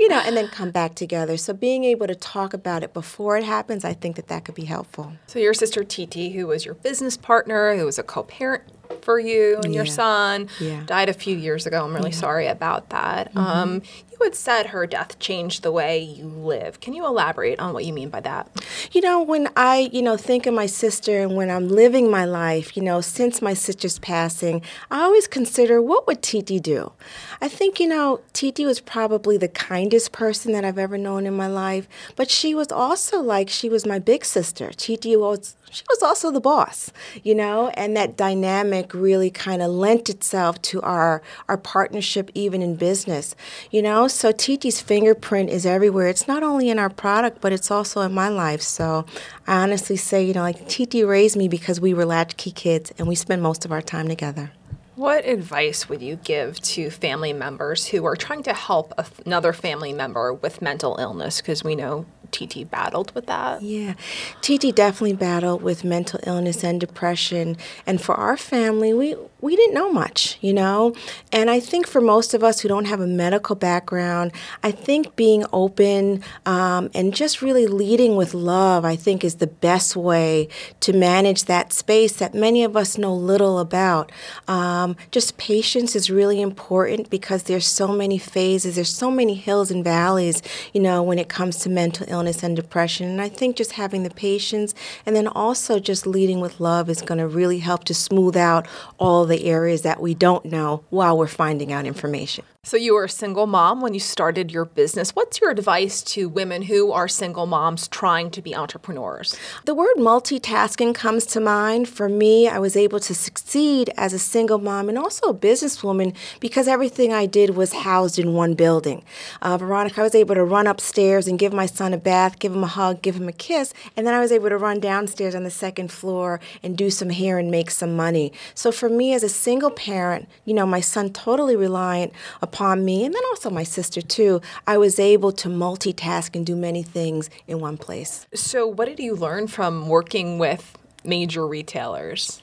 you 0.00 0.08
know, 0.08 0.20
and 0.24 0.36
then 0.36 0.48
come 0.48 0.70
back 0.70 0.94
together. 0.94 1.36
So 1.36 1.52
being 1.52 1.84
able 1.84 2.06
to 2.06 2.14
talk 2.14 2.54
about 2.54 2.82
it 2.82 2.92
before 2.92 3.36
it 3.36 3.44
happens, 3.44 3.84
I 3.84 3.94
think 3.94 4.16
that 4.16 4.28
that 4.28 4.44
could 4.44 4.54
be 4.54 4.66
helpful. 4.66 5.12
So 5.26 5.38
your 5.38 5.54
sister 5.54 5.82
Titi, 5.82 6.30
who 6.30 6.46
was 6.46 6.64
your 6.64 6.74
business 6.74 7.16
partner, 7.16 7.76
who 7.76 7.84
was 7.84 7.98
a 7.98 8.02
co-parent 8.02 8.62
for 9.02 9.18
you 9.18 9.56
and 9.62 9.72
yeah. 9.72 9.78
your 9.78 9.86
son 9.86 10.48
yeah. 10.60 10.82
died 10.86 11.08
a 11.08 11.12
few 11.12 11.36
years 11.36 11.66
ago. 11.66 11.84
I'm 11.84 11.94
really 11.94 12.10
yeah. 12.10 12.16
sorry 12.16 12.46
about 12.46 12.90
that. 12.90 13.28
Mm-hmm. 13.34 13.38
Um, 13.38 13.82
you 14.18 14.24
had 14.24 14.34
said 14.34 14.66
her 14.66 14.86
death 14.86 15.18
changed 15.18 15.62
the 15.62 15.72
way 15.72 15.98
you 15.98 16.26
live. 16.26 16.80
Can 16.80 16.94
you 16.94 17.06
elaborate 17.06 17.58
on 17.58 17.74
what 17.74 17.84
you 17.84 17.92
mean 17.92 18.08
by 18.08 18.20
that? 18.20 18.48
You 18.92 19.00
know, 19.00 19.22
when 19.22 19.48
I, 19.56 19.90
you 19.92 20.02
know, 20.02 20.16
think 20.16 20.46
of 20.46 20.54
my 20.54 20.66
sister 20.66 21.20
and 21.20 21.36
when 21.36 21.50
I'm 21.50 21.68
living 21.68 22.10
my 22.10 22.24
life, 22.24 22.76
you 22.76 22.82
know, 22.82 23.00
since 23.00 23.42
my 23.42 23.54
sister's 23.54 23.98
passing, 23.98 24.62
I 24.90 25.02
always 25.02 25.26
consider 25.26 25.82
what 25.82 26.06
would 26.06 26.22
Titi 26.22 26.60
do? 26.60 26.92
I 27.40 27.48
think, 27.48 27.78
you 27.78 27.88
know, 27.88 28.20
Titi 28.32 28.64
was 28.64 28.80
probably 28.80 29.36
the 29.36 29.48
kindest 29.48 30.12
person 30.12 30.52
that 30.52 30.64
I've 30.64 30.78
ever 30.78 30.96
known 30.96 31.26
in 31.26 31.34
my 31.34 31.48
life, 31.48 31.88
but 32.16 32.30
she 32.30 32.54
was 32.54 32.72
also 32.72 33.20
like 33.20 33.48
she 33.50 33.68
was 33.68 33.86
my 33.86 33.98
big 33.98 34.24
sister. 34.24 34.70
Titi 34.70 35.16
was 35.16 35.56
she 35.70 35.82
was 35.88 36.02
also 36.02 36.30
the 36.30 36.40
boss, 36.40 36.92
you 37.22 37.34
know, 37.34 37.68
and 37.70 37.96
that 37.96 38.16
dynamic 38.16 38.94
really 38.94 39.30
kind 39.30 39.62
of 39.62 39.70
lent 39.70 40.08
itself 40.08 40.60
to 40.62 40.80
our 40.82 41.22
our 41.48 41.58
partnership 41.58 42.30
even 42.34 42.62
in 42.62 42.76
business. 42.76 43.34
You 43.70 43.82
know, 43.82 44.08
so 44.08 44.32
Titi's 44.32 44.80
fingerprint 44.80 45.50
is 45.50 45.66
everywhere. 45.66 46.08
It's 46.08 46.28
not 46.28 46.42
only 46.42 46.70
in 46.70 46.78
our 46.78 46.90
product, 46.90 47.40
but 47.40 47.52
it's 47.52 47.70
also 47.70 48.00
in 48.02 48.12
my 48.12 48.28
life. 48.28 48.62
So 48.62 49.06
I 49.46 49.62
honestly 49.62 49.96
say, 49.96 50.24
you 50.24 50.34
know, 50.34 50.42
like 50.42 50.68
Titi 50.68 51.04
raised 51.04 51.36
me 51.36 51.48
because 51.48 51.80
we 51.80 51.94
were 51.94 52.04
latchkey 52.04 52.52
kids 52.52 52.92
and 52.98 53.08
we 53.08 53.14
spend 53.14 53.42
most 53.42 53.64
of 53.64 53.72
our 53.72 53.82
time 53.82 54.08
together. 54.08 54.52
What 54.96 55.26
advice 55.26 55.90
would 55.90 56.00
you 56.00 56.16
give 56.16 56.58
to 56.60 56.88
family 56.88 57.34
members 57.34 57.88
who 57.88 58.06
are 58.06 58.16
trying 58.16 58.42
to 58.44 58.54
help 58.54 58.94
another 59.26 59.52
family 59.52 59.92
member 59.92 60.32
with 60.32 60.62
mental 60.62 60.96
illness? 60.98 61.42
Because 61.42 61.62
we 61.62 61.74
know 61.74 62.06
Titi 62.36 62.64
battled 62.64 63.12
with 63.14 63.26
that. 63.28 63.62
Yeah, 63.62 63.94
Titi 64.42 64.70
definitely 64.70 65.14
battled 65.14 65.62
with 65.62 65.84
mental 65.84 66.20
illness 66.26 66.62
and 66.62 66.78
depression. 66.78 67.56
And 67.86 67.98
for 67.98 68.14
our 68.14 68.36
family, 68.36 68.92
we 68.92 69.16
we 69.46 69.54
didn't 69.54 69.74
know 69.74 69.92
much, 69.92 70.38
you 70.40 70.52
know? 70.52 70.92
And 71.30 71.48
I 71.48 71.60
think 71.60 71.86
for 71.86 72.00
most 72.00 72.34
of 72.34 72.42
us 72.42 72.58
who 72.58 72.68
don't 72.68 72.86
have 72.86 73.00
a 73.00 73.06
medical 73.06 73.54
background, 73.54 74.32
I 74.64 74.72
think 74.72 75.14
being 75.14 75.44
open 75.52 76.24
um, 76.46 76.90
and 76.92 77.14
just 77.14 77.42
really 77.42 77.68
leading 77.68 78.16
with 78.16 78.34
love, 78.34 78.84
I 78.84 78.96
think, 78.96 79.22
is 79.22 79.36
the 79.36 79.46
best 79.46 79.94
way 79.94 80.48
to 80.80 80.92
manage 80.92 81.44
that 81.44 81.72
space 81.72 82.16
that 82.16 82.34
many 82.34 82.64
of 82.64 82.76
us 82.76 82.98
know 82.98 83.14
little 83.14 83.60
about. 83.60 84.10
Um, 84.48 84.96
just 85.12 85.38
patience 85.38 85.94
is 85.94 86.10
really 86.10 86.40
important 86.40 87.08
because 87.08 87.44
there's 87.44 87.68
so 87.68 87.86
many 87.86 88.18
phases, 88.18 88.74
there's 88.74 88.92
so 88.92 89.12
many 89.12 89.34
hills 89.34 89.70
and 89.70 89.84
valleys, 89.84 90.42
you 90.72 90.80
know, 90.80 91.04
when 91.04 91.20
it 91.20 91.28
comes 91.28 91.58
to 91.58 91.70
mental 91.70 92.04
illness 92.08 92.42
and 92.42 92.56
depression. 92.56 93.08
And 93.08 93.22
I 93.22 93.28
think 93.28 93.54
just 93.54 93.72
having 93.72 94.02
the 94.02 94.10
patience 94.10 94.74
and 95.06 95.14
then 95.14 95.28
also 95.28 95.78
just 95.78 96.04
leading 96.04 96.40
with 96.40 96.58
love 96.58 96.90
is 96.90 97.00
going 97.00 97.18
to 97.18 97.28
really 97.28 97.60
help 97.60 97.84
to 97.84 97.94
smooth 97.94 98.36
out 98.36 98.66
all 98.98 99.24
the 99.36 99.46
areas 99.50 99.82
that 99.82 100.00
we 100.00 100.14
don't 100.14 100.44
know 100.46 100.84
while 100.90 101.18
we're 101.18 101.26
finding 101.26 101.72
out 101.72 101.86
information. 101.86 102.44
So, 102.66 102.76
you 102.76 102.94
were 102.94 103.04
a 103.04 103.08
single 103.08 103.46
mom 103.46 103.80
when 103.80 103.94
you 103.94 104.00
started 104.00 104.50
your 104.50 104.64
business. 104.64 105.14
What's 105.14 105.40
your 105.40 105.50
advice 105.50 106.02
to 106.02 106.28
women 106.28 106.62
who 106.62 106.90
are 106.90 107.06
single 107.06 107.46
moms 107.46 107.86
trying 107.86 108.28
to 108.32 108.42
be 108.42 108.56
entrepreneurs? 108.56 109.36
The 109.66 109.74
word 109.74 109.94
multitasking 109.98 110.92
comes 110.92 111.26
to 111.26 111.38
mind. 111.38 111.88
For 111.88 112.08
me, 112.08 112.48
I 112.48 112.58
was 112.58 112.76
able 112.76 112.98
to 112.98 113.14
succeed 113.14 113.90
as 113.96 114.12
a 114.12 114.18
single 114.18 114.58
mom 114.58 114.88
and 114.88 114.98
also 114.98 115.28
a 115.28 115.34
businesswoman 115.34 116.12
because 116.40 116.66
everything 116.66 117.12
I 117.12 117.26
did 117.26 117.50
was 117.50 117.72
housed 117.72 118.18
in 118.18 118.34
one 118.34 118.54
building. 118.54 119.04
Uh, 119.40 119.56
Veronica, 119.58 120.00
I 120.00 120.02
was 120.02 120.16
able 120.16 120.34
to 120.34 120.42
run 120.42 120.66
upstairs 120.66 121.28
and 121.28 121.38
give 121.38 121.52
my 121.52 121.66
son 121.66 121.94
a 121.94 121.98
bath, 121.98 122.40
give 122.40 122.52
him 122.52 122.64
a 122.64 122.66
hug, 122.66 123.00
give 123.00 123.14
him 123.14 123.28
a 123.28 123.32
kiss, 123.32 123.74
and 123.96 124.04
then 124.04 124.12
I 124.12 124.18
was 124.18 124.32
able 124.32 124.48
to 124.48 124.58
run 124.58 124.80
downstairs 124.80 125.36
on 125.36 125.44
the 125.44 125.50
second 125.52 125.92
floor 125.92 126.40
and 126.64 126.76
do 126.76 126.90
some 126.90 127.10
hair 127.10 127.38
and 127.38 127.48
make 127.48 127.70
some 127.70 127.94
money. 127.94 128.32
So, 128.56 128.72
for 128.72 128.88
me 128.88 129.14
as 129.14 129.22
a 129.22 129.28
single 129.28 129.70
parent, 129.70 130.28
you 130.44 130.52
know, 130.52 130.66
my 130.66 130.80
son 130.80 131.12
totally 131.12 131.54
reliant 131.54 132.12
upon 132.42 132.55
upon 132.56 132.86
me, 132.86 133.04
and 133.04 133.14
then 133.14 133.22
also 133.30 133.50
my 133.50 133.62
sister 133.64 134.00
too, 134.00 134.40
I 134.66 134.78
was 134.78 134.98
able 134.98 135.30
to 135.32 135.48
multitask 135.48 136.34
and 136.34 136.46
do 136.46 136.56
many 136.56 136.82
things 136.82 137.28
in 137.46 137.60
one 137.60 137.76
place. 137.76 138.26
So, 138.34 138.66
what 138.66 138.86
did 138.86 138.98
you 138.98 139.14
learn 139.14 139.46
from 139.46 139.88
working 139.88 140.38
with 140.38 140.78
major 141.04 141.46
retailers? 141.46 142.42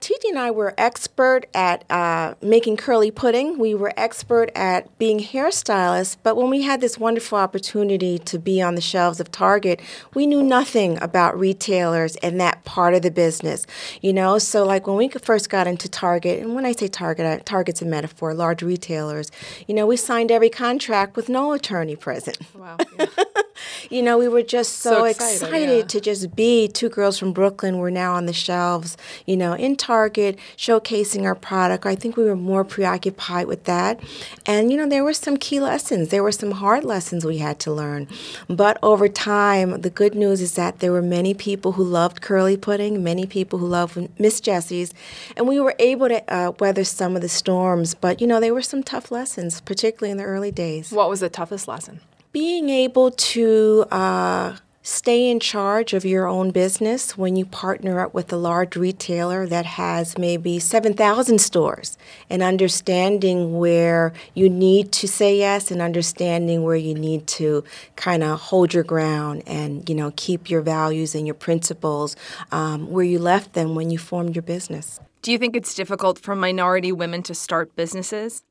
Titi 0.00 0.28
and 0.28 0.38
I 0.38 0.50
were 0.50 0.74
expert 0.78 1.46
at 1.54 1.84
uh, 1.90 2.34
making 2.40 2.76
curly 2.76 3.10
pudding. 3.10 3.58
We 3.58 3.74
were 3.74 3.92
expert 3.96 4.50
at 4.54 4.96
being 4.98 5.18
hairstylists. 5.20 6.16
But 6.22 6.36
when 6.36 6.50
we 6.50 6.62
had 6.62 6.80
this 6.80 6.98
wonderful 6.98 7.38
opportunity 7.38 8.18
to 8.20 8.38
be 8.38 8.62
on 8.62 8.74
the 8.74 8.80
shelves 8.80 9.18
of 9.18 9.32
Target, 9.32 9.80
we 10.14 10.26
knew 10.26 10.42
nothing 10.42 11.02
about 11.02 11.38
retailers 11.38 12.16
and 12.16 12.40
that 12.40 12.64
part 12.64 12.94
of 12.94 13.02
the 13.02 13.10
business. 13.10 13.66
You 14.00 14.12
know, 14.12 14.38
so 14.38 14.64
like 14.64 14.86
when 14.86 14.96
we 14.96 15.08
first 15.08 15.50
got 15.50 15.66
into 15.66 15.88
Target, 15.88 16.42
and 16.42 16.54
when 16.54 16.64
I 16.64 16.72
say 16.72 16.88
Target, 16.88 17.44
Target's 17.44 17.82
a 17.82 17.86
metaphor, 17.86 18.34
large 18.34 18.62
retailers. 18.62 19.30
You 19.66 19.74
know, 19.74 19.86
we 19.86 19.96
signed 19.96 20.30
every 20.30 20.50
contract 20.50 21.16
with 21.16 21.28
no 21.28 21.52
attorney 21.52 21.96
present. 21.96 22.38
Wow. 22.54 22.76
Yeah. 22.98 23.06
you 23.90 24.02
know, 24.02 24.18
we 24.18 24.28
were 24.28 24.42
just 24.42 24.78
so, 24.78 24.90
so 24.90 25.04
excited, 25.04 25.42
excited 25.42 25.78
yeah. 25.78 25.84
to 25.84 26.00
just 26.00 26.36
be 26.36 26.68
two 26.68 26.88
girls 26.88 27.18
from 27.18 27.32
Brooklyn. 27.32 27.78
We're 27.78 27.90
now 27.90 28.14
on 28.14 28.26
the 28.26 28.32
shelves, 28.32 28.96
you 29.26 29.36
know, 29.36 29.54
in 29.54 29.76
Target, 29.76 30.38
showcasing 30.56 31.24
our 31.24 31.34
product. 31.34 31.86
I 31.86 31.94
think 31.94 32.16
we 32.16 32.24
were 32.24 32.36
more 32.36 32.64
preoccupied 32.64 33.46
with 33.46 33.64
that. 33.64 34.00
And, 34.46 34.70
you 34.70 34.76
know, 34.76 34.88
there 34.88 35.04
were 35.04 35.12
some 35.12 35.36
key 35.36 35.60
lessons. 35.60 36.08
There 36.08 36.22
were 36.22 36.32
some 36.32 36.52
hard 36.52 36.84
lessons 36.84 37.24
we 37.24 37.38
had 37.38 37.58
to 37.60 37.72
learn. 37.72 38.08
But 38.48 38.78
over 38.82 39.08
time, 39.08 39.80
the 39.80 39.90
good 39.90 40.14
news 40.14 40.40
is 40.40 40.54
that 40.54 40.80
there 40.80 40.92
were 40.92 41.02
many 41.02 41.34
people 41.34 41.72
who 41.72 41.84
loved 41.84 42.20
curly 42.20 42.56
pudding, 42.56 43.02
many 43.02 43.26
people 43.26 43.58
who 43.58 43.66
loved 43.66 44.08
Miss 44.18 44.40
Jessie's, 44.40 44.92
and 45.36 45.46
we 45.46 45.60
were 45.60 45.74
able 45.78 46.08
to 46.08 46.22
uh, 46.32 46.52
weather 46.58 46.84
some 46.84 47.16
of 47.16 47.22
the 47.22 47.28
storms. 47.28 47.94
But, 47.94 48.20
you 48.20 48.26
know, 48.26 48.40
there 48.40 48.54
were 48.54 48.62
some 48.62 48.82
tough 48.82 49.10
lessons, 49.10 49.60
particularly 49.60 50.10
in 50.10 50.16
the 50.16 50.24
early 50.24 50.50
days. 50.50 50.92
What 50.92 51.08
was 51.08 51.20
the 51.20 51.28
toughest 51.28 51.68
lesson? 51.68 52.00
Being 52.32 52.68
able 52.68 53.10
to 53.10 53.84
uh, 53.90 54.56
stay 54.82 55.30
in 55.30 55.38
charge 55.38 55.92
of 55.92 56.04
your 56.04 56.26
own 56.26 56.50
business 56.50 57.16
when 57.16 57.36
you 57.36 57.44
partner 57.44 58.00
up 58.00 58.14
with 58.14 58.32
a 58.32 58.36
large 58.36 58.74
retailer 58.74 59.46
that 59.46 59.66
has 59.66 60.16
maybe 60.16 60.58
7,000 60.58 61.38
stores 61.38 61.98
and 62.30 62.42
understanding 62.42 63.58
where 63.58 64.14
you 64.34 64.48
need 64.48 64.90
to 64.92 65.06
say 65.06 65.36
yes 65.36 65.70
and 65.70 65.82
understanding 65.82 66.62
where 66.62 66.76
you 66.76 66.94
need 66.94 67.26
to 67.26 67.64
kind 67.96 68.22
of 68.22 68.40
hold 68.40 68.72
your 68.72 68.84
ground 68.84 69.42
and 69.46 69.86
you 69.88 69.94
know 69.94 70.10
keep 70.16 70.48
your 70.48 70.62
values 70.62 71.14
and 71.14 71.26
your 71.26 71.34
principles 71.34 72.16
um, 72.50 72.90
where 72.90 73.04
you 73.04 73.18
left 73.18 73.52
them 73.52 73.74
when 73.74 73.90
you 73.90 73.98
formed 73.98 74.34
your 74.34 74.42
business. 74.42 75.00
Do 75.20 75.32
you 75.32 75.38
think 75.38 75.56
it's 75.56 75.74
difficult 75.74 76.18
for 76.18 76.34
minority 76.34 76.92
women 76.92 77.22
to 77.24 77.34
start 77.34 77.74
businesses? 77.76 78.44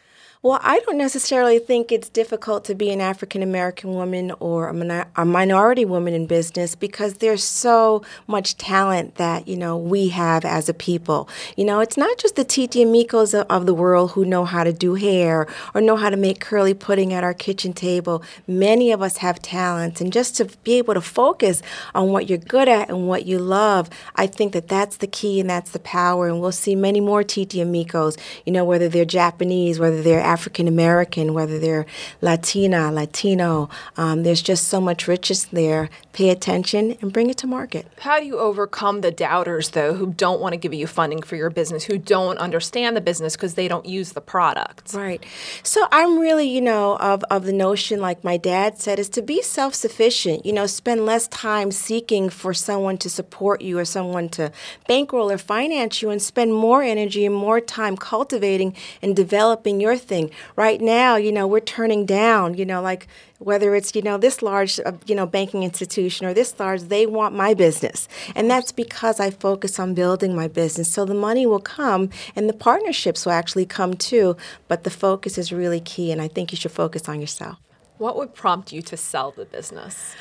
Well, 0.43 0.59
I 0.61 0.77
don't 0.85 0.99
necessarily 0.99 1.57
think 1.57 1.91
it's 1.91 2.09
difficult 2.09 2.63
to 2.65 2.75
be 2.75 2.91
an 2.91 3.01
African 3.01 3.41
American 3.41 3.95
woman 3.95 4.31
or 4.39 4.69
a, 4.69 5.07
a, 5.15 5.25
minority 5.25 5.83
woman 5.83 6.13
in 6.13 6.27
business 6.27 6.75
because 6.75 7.15
there's 7.15 7.43
so 7.43 8.03
much 8.27 8.55
talent 8.55 9.15
that, 9.15 9.47
you 9.47 9.57
know, 9.57 9.75
we 9.75 10.09
have 10.09 10.45
as 10.45 10.69
a 10.69 10.75
people. 10.75 11.27
You 11.55 11.65
know, 11.65 11.79
it's 11.79 11.97
not 11.97 12.19
just 12.19 12.35
the 12.35 12.43
Titi 12.43 12.83
and 12.83 12.93
Mikos 12.93 13.33
of, 13.33 13.47
of 13.49 13.65
the 13.65 13.73
world 13.73 14.11
who 14.11 14.25
know 14.25 14.45
how 14.45 14.63
to 14.63 14.71
do 14.71 14.93
hair 14.93 15.47
or 15.73 15.81
know 15.81 15.95
how 15.95 16.11
to 16.11 16.17
make 16.17 16.39
curly 16.39 16.75
pudding 16.75 17.13
at 17.13 17.23
our 17.23 17.33
kitchen 17.33 17.73
table. 17.73 18.21
Many 18.45 18.91
of 18.91 19.01
us 19.01 19.17
have 19.17 19.41
talents, 19.41 20.01
and 20.01 20.13
just 20.13 20.37
to 20.37 20.45
be 20.63 20.73
able 20.73 20.93
to 20.93 21.01
focus 21.01 21.63
on 21.95 22.09
what 22.09 22.29
you're 22.29 22.37
good 22.37 22.69
at 22.69 22.89
and 22.89 23.07
what 23.07 23.25
you 23.25 23.39
love, 23.39 23.89
I 24.15 24.27
think 24.27 24.53
that 24.53 24.67
that's 24.67 24.97
the 24.97 25.07
key 25.07 25.39
and 25.39 25.49
that's 25.49 25.71
the 25.71 25.79
power. 25.79 26.27
And 26.27 26.39
we'll 26.39 26.51
see 26.51 26.75
many 26.75 26.99
more 26.99 27.23
Titi 27.23 27.59
and 27.59 27.73
Mikos, 27.73 28.19
you 28.45 28.53
know, 28.53 28.65
whether 28.65 28.87
they're 28.87 29.03
Japanese, 29.03 29.79
whether 29.79 30.03
they're 30.03 30.26
African 30.27 30.67
American, 30.67 31.33
whether 31.33 31.57
they're 31.57 31.85
Latina, 32.21 32.91
Latino. 32.91 33.69
Um, 33.95 34.23
there's 34.23 34.41
just 34.41 34.67
so 34.67 34.81
much 34.81 35.07
richness 35.07 35.45
there. 35.45 35.89
Pay 36.11 36.29
attention 36.29 36.97
and 37.01 37.13
bring 37.13 37.29
it 37.29 37.37
to 37.37 37.47
market. 37.47 37.87
How 37.99 38.19
do 38.19 38.25
you 38.25 38.37
overcome 38.37 39.01
the 39.01 39.11
doubters, 39.11 39.69
though, 39.69 39.93
who 39.93 40.13
don't 40.13 40.41
want 40.41 40.53
to 40.53 40.57
give 40.57 40.73
you 40.73 40.85
funding 40.85 41.21
for 41.21 41.35
your 41.35 41.49
business, 41.49 41.85
who 41.85 41.97
don't 41.97 42.37
understand 42.39 42.97
the 42.97 43.01
business 43.01 43.35
because 43.35 43.53
they 43.53 43.67
don't 43.67 43.85
use 43.85 44.11
the 44.11 44.21
product? 44.21 44.93
Right. 44.93 45.23
So 45.63 45.87
I'm 45.91 46.19
really, 46.19 46.49
you 46.49 46.61
know, 46.61 46.97
of, 46.97 47.23
of 47.29 47.45
the 47.45 47.53
notion, 47.53 48.01
like 48.01 48.23
my 48.23 48.35
dad 48.37 48.79
said, 48.79 48.99
is 48.99 49.09
to 49.09 49.21
be 49.21 49.41
self 49.41 49.75
sufficient. 49.75 50.45
You 50.45 50.53
know, 50.53 50.65
spend 50.65 51.05
less 51.05 51.27
time 51.29 51.71
seeking 51.71 52.29
for 52.29 52.53
someone 52.53 52.97
to 52.97 53.09
support 53.09 53.61
you 53.61 53.79
or 53.79 53.85
someone 53.85 54.27
to 54.29 54.51
bankroll 54.87 55.31
or 55.31 55.37
finance 55.37 56.01
you 56.01 56.09
and 56.09 56.21
spend 56.21 56.53
more 56.53 56.83
energy 56.83 57.25
and 57.25 57.35
more 57.35 57.61
time 57.61 57.95
cultivating 57.95 58.75
and 59.01 59.15
developing 59.15 59.79
your 59.79 59.95
thing 59.95 60.16
Right 60.55 60.81
now, 60.81 61.15
you 61.15 61.31
know, 61.31 61.47
we're 61.47 61.59
turning 61.77 62.05
down, 62.05 62.55
you 62.55 62.65
know, 62.65 62.81
like 62.81 63.07
whether 63.39 63.75
it's, 63.75 63.95
you 63.95 64.01
know, 64.01 64.17
this 64.17 64.41
large, 64.41 64.79
uh, 64.79 64.93
you 65.05 65.15
know, 65.15 65.25
banking 65.25 65.63
institution 65.63 66.25
or 66.25 66.33
this 66.33 66.59
large, 66.59 66.81
they 66.83 67.05
want 67.05 67.35
my 67.35 67.53
business. 67.53 68.07
And 68.35 68.49
that's 68.49 68.71
because 68.71 69.19
I 69.19 69.29
focus 69.29 69.79
on 69.79 69.93
building 69.93 70.35
my 70.35 70.47
business. 70.47 70.89
So 70.91 71.05
the 71.05 71.13
money 71.13 71.45
will 71.45 71.65
come 71.79 72.09
and 72.35 72.49
the 72.49 72.53
partnerships 72.53 73.25
will 73.25 73.33
actually 73.33 73.65
come 73.65 73.93
too, 73.93 74.35
but 74.67 74.83
the 74.83 74.89
focus 74.89 75.37
is 75.37 75.51
really 75.51 75.79
key 75.79 76.11
and 76.11 76.21
I 76.21 76.27
think 76.27 76.51
you 76.51 76.57
should 76.57 76.71
focus 76.71 77.07
on 77.07 77.21
yourself. 77.21 77.57
What 77.97 78.15
would 78.17 78.33
prompt 78.33 78.71
you 78.71 78.81
to 78.83 78.97
sell 78.97 79.31
the 79.31 79.45
business? 79.45 80.15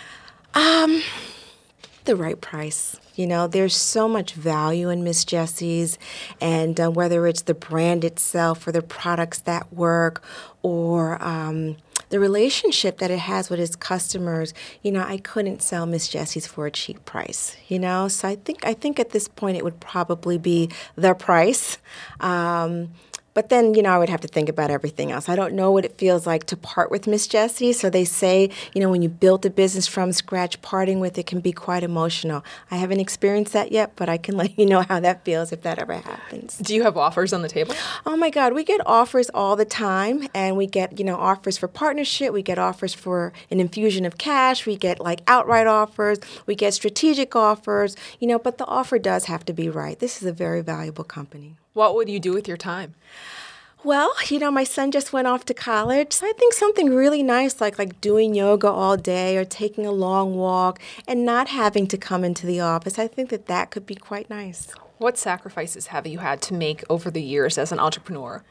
Um, 0.55 1.03
the 2.07 2.17
right 2.17 2.41
price. 2.41 2.97
You 3.15 3.27
know, 3.27 3.47
there's 3.47 3.75
so 3.75 4.09
much 4.09 4.35
value 4.35 4.89
in 4.91 5.03
Miss 5.05 5.25
Jessie's, 5.25 5.99
and 6.41 6.79
uh, 6.81 6.91
whether 6.91 7.27
it's 7.27 7.43
the 7.43 7.55
brand 7.55 8.05
itself 8.05 8.67
or 8.67 8.73
the 8.73 8.83
products 8.83 9.41
that 9.41 9.73
work 9.73 10.23
or 10.63 11.23
um, 11.23 11.77
the 12.11 12.21
relationship 12.21 12.99
that 12.99 13.11
it 13.11 13.19
has 13.19 13.51
with 13.51 13.59
its 13.59 13.75
customers, 13.75 14.55
you 14.83 14.93
know, 14.93 15.03
I 15.03 15.19
couldn't 15.19 15.63
sell 15.63 15.87
Miss 15.87 16.09
Jessie's 16.09 16.47
for 16.47 16.67
a 16.67 16.71
cheap 16.71 17.05
price. 17.05 17.57
You 17.69 17.79
know, 17.79 18.09
so 18.09 18.29
I 18.29 18.37
think 18.37 18.65
I 18.65 18.75
think 18.75 19.01
at 19.01 19.11
this 19.11 19.29
point 19.29 19.57
it 19.57 19.65
would 19.65 19.81
probably 19.81 20.39
be 20.39 20.71
the 20.95 21.15
price. 21.15 21.79
Um, 22.21 22.91
but 23.37 23.51
then, 23.51 23.75
you 23.75 23.83
know, 23.83 23.91
I 23.91 23.99
would 23.99 24.09
have 24.09 24.23
to 24.23 24.29
think 24.29 24.49
about 24.49 24.71
everything 24.71 25.13
else. 25.13 25.29
I 25.29 25.37
don't 25.37 25.53
know 25.53 25.71
what 25.71 25.85
it 25.85 25.99
feels 25.99 26.27
like 26.27 26.47
to 26.47 26.57
part 26.57 26.91
with 26.91 27.07
Miss 27.07 27.27
Jessie. 27.27 27.75
So 27.75 27.91
they 27.91 28.07
say, 28.07 28.49
you 28.73 28.81
know, 28.81 28.89
when 28.89 29.03
you 29.03 29.11
build 29.11 29.45
a 29.45 29.51
business 29.51 29.87
from 29.87 30.11
scratch, 30.13 30.63
parting 30.63 31.01
with 31.01 31.19
it 31.19 31.27
can 31.27 31.41
be 31.41 31.53
quite 31.53 31.83
emotional. 31.83 32.43
I 32.71 32.77
haven't 32.77 33.01
experienced 33.01 33.53
that 33.53 33.73
yet, 33.73 33.93
but 33.95 34.09
I 34.09 34.17
can 34.17 34.37
let 34.39 34.59
you 34.59 34.65
know 34.65 34.81
how 34.81 35.01
that 35.01 35.23
feels 35.27 35.53
if 35.53 35.61
that 35.65 35.79
ever 35.79 35.93
happens. 35.97 36.57
Do 36.57 36.75
you 36.75 36.83
have 36.85 36.97
offers 36.97 37.35
on 37.35 37.43
the 37.43 37.49
table? 37.51 37.75
Oh 38.07 38.17
my 38.17 38.31
God, 38.31 38.55
we 38.55 38.65
get 38.65 38.81
offers 38.87 39.29
all 39.35 39.55
the 39.55 39.67
time, 39.67 40.29
and 40.35 40.57
we 40.57 40.67
get, 40.67 40.99
you 40.99 41.05
know, 41.05 41.17
offers 41.17 41.59
for 41.59 41.69
partnership. 41.69 42.33
We 42.33 42.41
get 42.41 42.59
offers 42.59 42.95
for 42.95 43.35
an 43.51 43.61
infusion 43.61 44.07
of 44.07 44.17
cash. 44.17 44.65
We 44.65 44.77
get 44.77 44.99
like 44.99 45.21
outright 45.27 45.67
offers. 45.67 46.21
We 46.47 46.55
get 46.55 46.73
strategic 46.73 47.37
offers, 47.37 47.97
you 48.19 48.29
know, 48.29 48.39
but 48.39 48.57
the 48.57 48.65
offer 48.65 48.99
does 48.99 49.27
have 49.27 49.45
to 49.45 49.53
be 49.53 49.69
right. 49.69 49.99
This 49.99 50.23
is 50.23 50.27
a 50.27 50.33
very 50.33 50.63
valuable 50.63 51.05
company. 51.05 51.57
What 51.77 51.95
would 51.95 52.09
you 52.09 52.19
do 52.19 52.33
with 52.33 52.49
your 52.49 52.57
time? 52.57 52.95
Well, 53.85 54.15
you 54.29 54.39
know, 54.39 54.51
my 54.51 54.65
son 54.65 54.91
just 54.91 55.13
went 55.13 55.29
off 55.29 55.45
to 55.45 55.53
college. 55.53 56.15
So 56.15 56.27
I 56.27 56.33
think 56.33 56.55
something 56.55 56.95
really 56.95 57.23
nice 57.23 57.61
like 57.61 57.79
like 57.79 58.01
doing 58.01 58.35
yoga 58.35 58.69
all 58.69 58.97
day 58.97 59.37
or 59.37 59.45
taking 59.45 59.85
a 59.85 59.93
long 59.93 60.37
walk 60.37 60.81
and 61.07 61.27
not 61.27 61.49
having 61.49 61.87
to 61.89 61.99
come 61.99 62.25
into 62.25 62.47
the 62.47 62.61
office. 62.61 62.99
I 62.99 63.07
think 63.07 63.29
that 63.29 63.45
that 63.47 63.71
could 63.71 63.85
be 63.85 63.95
quite 63.95 64.31
nice. 64.31 64.73
What 64.97 65.19
sacrifices 65.19 65.89
have 65.89 66.07
you 66.07 66.21
had 66.21 66.41
to 66.43 66.55
make 66.55 66.83
over 66.89 67.11
the 67.11 67.23
years 67.23 67.59
as 67.59 67.71
an 67.71 67.79
entrepreneur? 67.79 68.43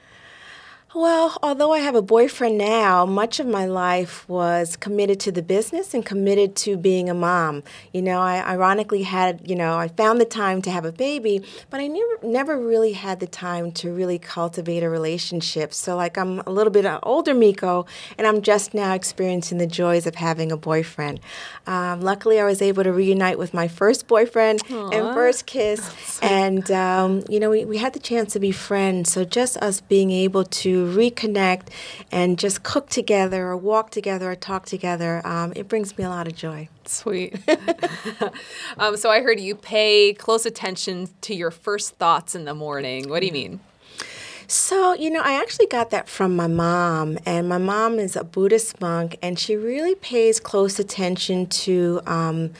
Well, 0.95 1.37
although 1.43 1.73
I 1.73 1.79
have 1.79 1.95
a 1.95 2.01
boyfriend 2.01 2.57
now, 2.57 3.05
much 3.05 3.41
of 3.41 3.47
my 3.47 3.65
life 3.65 4.27
was 4.29 4.77
committed 4.77 5.19
to 5.21 5.31
the 5.33 5.41
business 5.41 5.93
and 5.93 6.05
committed 6.05 6.55
to 6.57 6.77
being 6.77 7.09
a 7.09 7.13
mom. 7.13 7.63
You 7.91 8.01
know, 8.01 8.21
I 8.21 8.41
ironically 8.41 9.03
had, 9.03 9.41
you 9.43 9.57
know, 9.57 9.77
I 9.77 9.89
found 9.89 10.21
the 10.21 10.25
time 10.25 10.61
to 10.61 10.71
have 10.71 10.85
a 10.85 10.93
baby, 10.93 11.43
but 11.69 11.81
I 11.81 11.87
never 11.87 12.17
never 12.23 12.57
really 12.57 12.93
had 12.93 13.19
the 13.19 13.27
time 13.27 13.73
to 13.73 13.91
really 13.91 14.17
cultivate 14.17 14.83
a 14.83 14.89
relationship. 14.89 15.73
So 15.73 15.97
like 15.97 16.17
I'm 16.17 16.39
a 16.47 16.49
little 16.49 16.71
bit 16.71 16.85
older 17.03 17.33
Miko, 17.33 17.85
and 18.17 18.25
I'm 18.25 18.41
just 18.41 18.73
now 18.73 18.93
experiencing 18.93 19.57
the 19.57 19.67
joys 19.67 20.07
of 20.07 20.15
having 20.15 20.49
a 20.49 20.57
boyfriend. 20.57 21.19
Um, 21.67 21.99
luckily, 21.99 22.39
I 22.39 22.45
was 22.45 22.61
able 22.61 22.85
to 22.85 22.93
reunite 22.93 23.37
with 23.37 23.53
my 23.53 23.67
first 23.67 24.07
boyfriend 24.07 24.63
Aww. 24.67 24.93
and 24.93 25.13
first 25.13 25.45
kiss, 25.45 26.19
and 26.23 26.71
um, 26.71 27.21
you 27.27 27.41
know, 27.41 27.49
we, 27.49 27.65
we 27.65 27.79
had 27.79 27.91
the 27.91 27.99
chance 27.99 28.31
to 28.31 28.39
be 28.39 28.53
friends. 28.53 29.11
So 29.11 29.25
just 29.25 29.57
us 29.57 29.81
being 29.81 30.11
able 30.11 30.45
to 30.45 30.84
reconnect 30.85 31.67
and 32.11 32.39
just 32.39 32.63
cook 32.63 32.89
together 32.89 33.47
or 33.47 33.57
walk 33.57 33.91
together 33.91 34.31
or 34.31 34.35
talk 34.35 34.65
together, 34.65 35.21
um, 35.25 35.53
it 35.55 35.67
brings 35.67 35.97
me 35.97 36.03
a 36.03 36.09
lot 36.09 36.27
of 36.27 36.35
joy. 36.35 36.69
Sweet. 36.85 37.37
um, 38.77 38.95
so 38.97 39.09
I 39.09 39.21
heard 39.21 39.39
you 39.39 39.55
pay 39.55 40.13
close 40.13 40.45
attention 40.45 41.09
to 41.21 41.35
your 41.35 41.51
first 41.51 41.95
thoughts 41.95 42.35
in 42.35 42.45
the 42.45 42.53
morning. 42.53 43.09
What 43.09 43.21
do 43.21 43.27
you 43.27 43.33
mean? 43.33 43.59
So, 44.47 44.93
you 44.93 45.09
know, 45.09 45.21
I 45.21 45.33
actually 45.41 45.65
got 45.65 45.89
that 45.89 46.07
from 46.07 46.35
my 46.35 46.45
mom, 46.47 47.17
and 47.25 47.49
my 47.49 47.57
mom 47.57 47.97
is 47.97 48.15
a 48.15 48.23
Buddhist 48.23 48.79
monk, 48.79 49.17
and 49.21 49.39
she 49.39 49.55
really 49.55 49.95
pays 49.95 50.39
close 50.39 50.77
attention 50.77 51.47
to 51.47 52.01
um, 52.05 52.51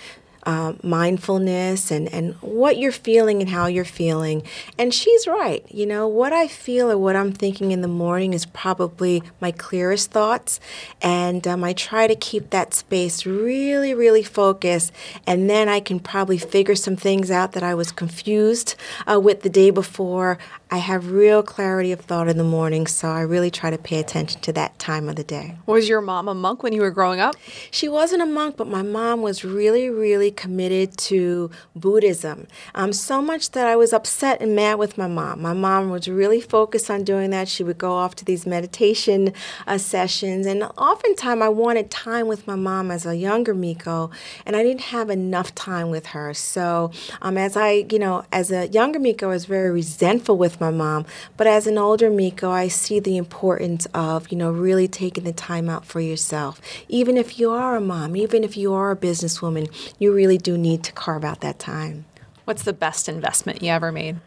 uh, 0.46 0.74
mindfulness 0.84 1.92
and, 1.92 2.12
and 2.14 2.36
what 2.36 2.78
you're 2.78 2.92
feeling 2.92 3.42
and 3.42 3.50
how 3.50 3.68
you're 3.68 3.84
feeling. 3.84 4.44
And 4.78 4.94
she's 4.94 5.28
right. 5.28 5.66
You 5.70 5.86
know, 5.86 6.08
what 6.08 6.34
I 6.34 6.48
feel 6.48 6.92
or 6.92 6.98
what 6.98 7.16
I'm 7.16 7.32
thinking 7.32 7.72
in 7.72 7.82
the 7.82 7.88
morning 7.88 8.34
is 8.34 8.46
probably 8.46 9.24
my 9.42 9.52
clearest 9.52 10.12
thoughts. 10.12 10.60
And 11.02 11.48
um, 11.48 11.64
I 11.64 11.74
try 11.74 12.08
to 12.08 12.16
keep 12.16 12.52
that 12.52 12.74
space 12.74 13.26
really, 13.26 13.94
really 13.94 14.24
focused. 14.24 14.92
And 15.26 15.50
then 15.50 15.68
I 15.68 15.80
can 15.80 16.00
probably 16.00 16.38
figure 16.38 16.76
some 16.76 16.96
things 16.96 17.32
out 17.32 17.54
that 17.54 17.64
I 17.64 17.74
was 17.74 17.92
confused 17.92 18.76
uh, 19.12 19.20
with 19.20 19.42
the 19.42 19.50
day 19.50 19.72
before. 19.72 20.38
I 20.72 20.78
have 20.78 21.12
real 21.12 21.44
clarity 21.44 21.92
of 21.92 22.02
thought 22.02 22.28
in 22.28 22.38
the 22.38 22.44
morning, 22.44 22.88
so 22.88 23.08
I 23.08 23.22
really 23.22 23.52
try 23.52 23.70
to 23.70 23.78
pay 23.78 24.00
attention 24.00 24.42
to 24.42 24.54
that 24.54 24.78
time 24.80 25.08
of 25.08 25.16
the 25.16 25.24
day. 25.24 25.56
Was 25.68 25.88
your 25.88 26.02
mom 26.02 26.28
a 26.28 26.34
monk 26.34 26.64
when 26.64 26.74
you 26.74 26.82
were 26.82 26.92
growing 26.92 27.20
up? 27.20 27.36
She 27.70 27.88
wasn't 27.88 28.24
a 28.24 28.26
monk, 28.26 28.58
but 28.58 28.68
my 28.68 28.82
mom 28.82 29.22
was 29.22 29.46
really, 29.46 29.90
really 29.90 30.32
committed 30.36 30.98
to 30.98 31.50
Buddhism. 31.76 32.48
Um, 32.74 32.94
so 32.94 33.22
much 33.22 33.52
that 33.52 33.68
I 33.68 33.76
was 33.76 33.94
upset 33.94 34.42
and 34.42 34.56
mad 34.56 34.76
with 34.76 34.98
my 34.98 35.08
mom. 35.08 35.42
My 35.42 35.54
mom 35.54 35.90
was 35.90 36.08
really 36.08 36.42
focused 36.42 36.90
on 36.90 37.04
doing 37.04 37.30
that. 37.32 37.48
She 37.48 37.64
would 37.64 37.78
go 37.78 37.94
off 37.94 38.16
to 38.16 38.26
these 38.26 38.46
meditation 38.46 39.34
uh, 39.68 39.78
sessions, 39.78 40.46
and 40.46 40.64
oftentimes 40.78 41.42
I 41.42 41.50
wanted 41.50 41.92
time 41.92 42.28
with 42.28 42.48
my 42.48 42.56
mom 42.56 42.92
as 42.92 43.06
a 43.06 43.16
younger 43.16 43.54
Miko, 43.54 44.12
and 44.46 44.56
I 44.56 44.64
didn't 44.64 44.82
have 44.82 45.10
enough 45.10 45.54
time 45.56 45.90
with 45.90 46.08
her. 46.08 46.34
So 46.34 46.92
um, 47.22 47.38
as 47.38 47.56
I, 47.56 47.86
you 47.92 48.00
know, 48.00 48.26
as 48.32 48.52
a 48.52 48.68
younger 48.68 49.00
Miko, 49.00 49.28
I 49.28 49.34
was 49.34 49.46
very 49.46 49.72
resentful 49.72 50.38
with 50.38 50.60
my 50.60 50.72
mom. 50.72 51.06
But 51.38 51.48
as 51.48 51.68
an 51.68 51.78
older 51.78 52.10
Miko, 52.10 52.50
I 52.50 52.68
see 52.68 53.00
the 53.00 53.18
importance 53.18 53.86
of, 53.94 54.32
you 54.32 54.38
know, 54.38 54.52
really 54.52 54.88
taking 54.88 55.24
the 55.24 55.34
time 55.34 55.70
out 55.70 55.86
for 55.86 56.00
yourself. 56.00 56.62
Even 56.90 57.18
if 57.18 57.40
you 57.40 57.52
are 57.52 57.76
a 57.76 57.82
mom, 57.82 58.16
even 58.16 58.44
if 58.44 58.58
you 58.58 58.74
are 58.74 58.92
a 58.92 58.96
businesswoman, 58.96 59.70
you 60.00 60.12
really 60.12 60.25
do 60.38 60.58
need 60.58 60.84
to 60.84 60.92
carve 60.92 61.24
out 61.24 61.42
that 61.42 61.60
time. 61.60 62.06
What's 62.46 62.64
the 62.64 62.74
best 62.74 63.08
investment 63.08 63.62
you 63.62 63.70
ever 63.72 63.92
made? 63.92 64.18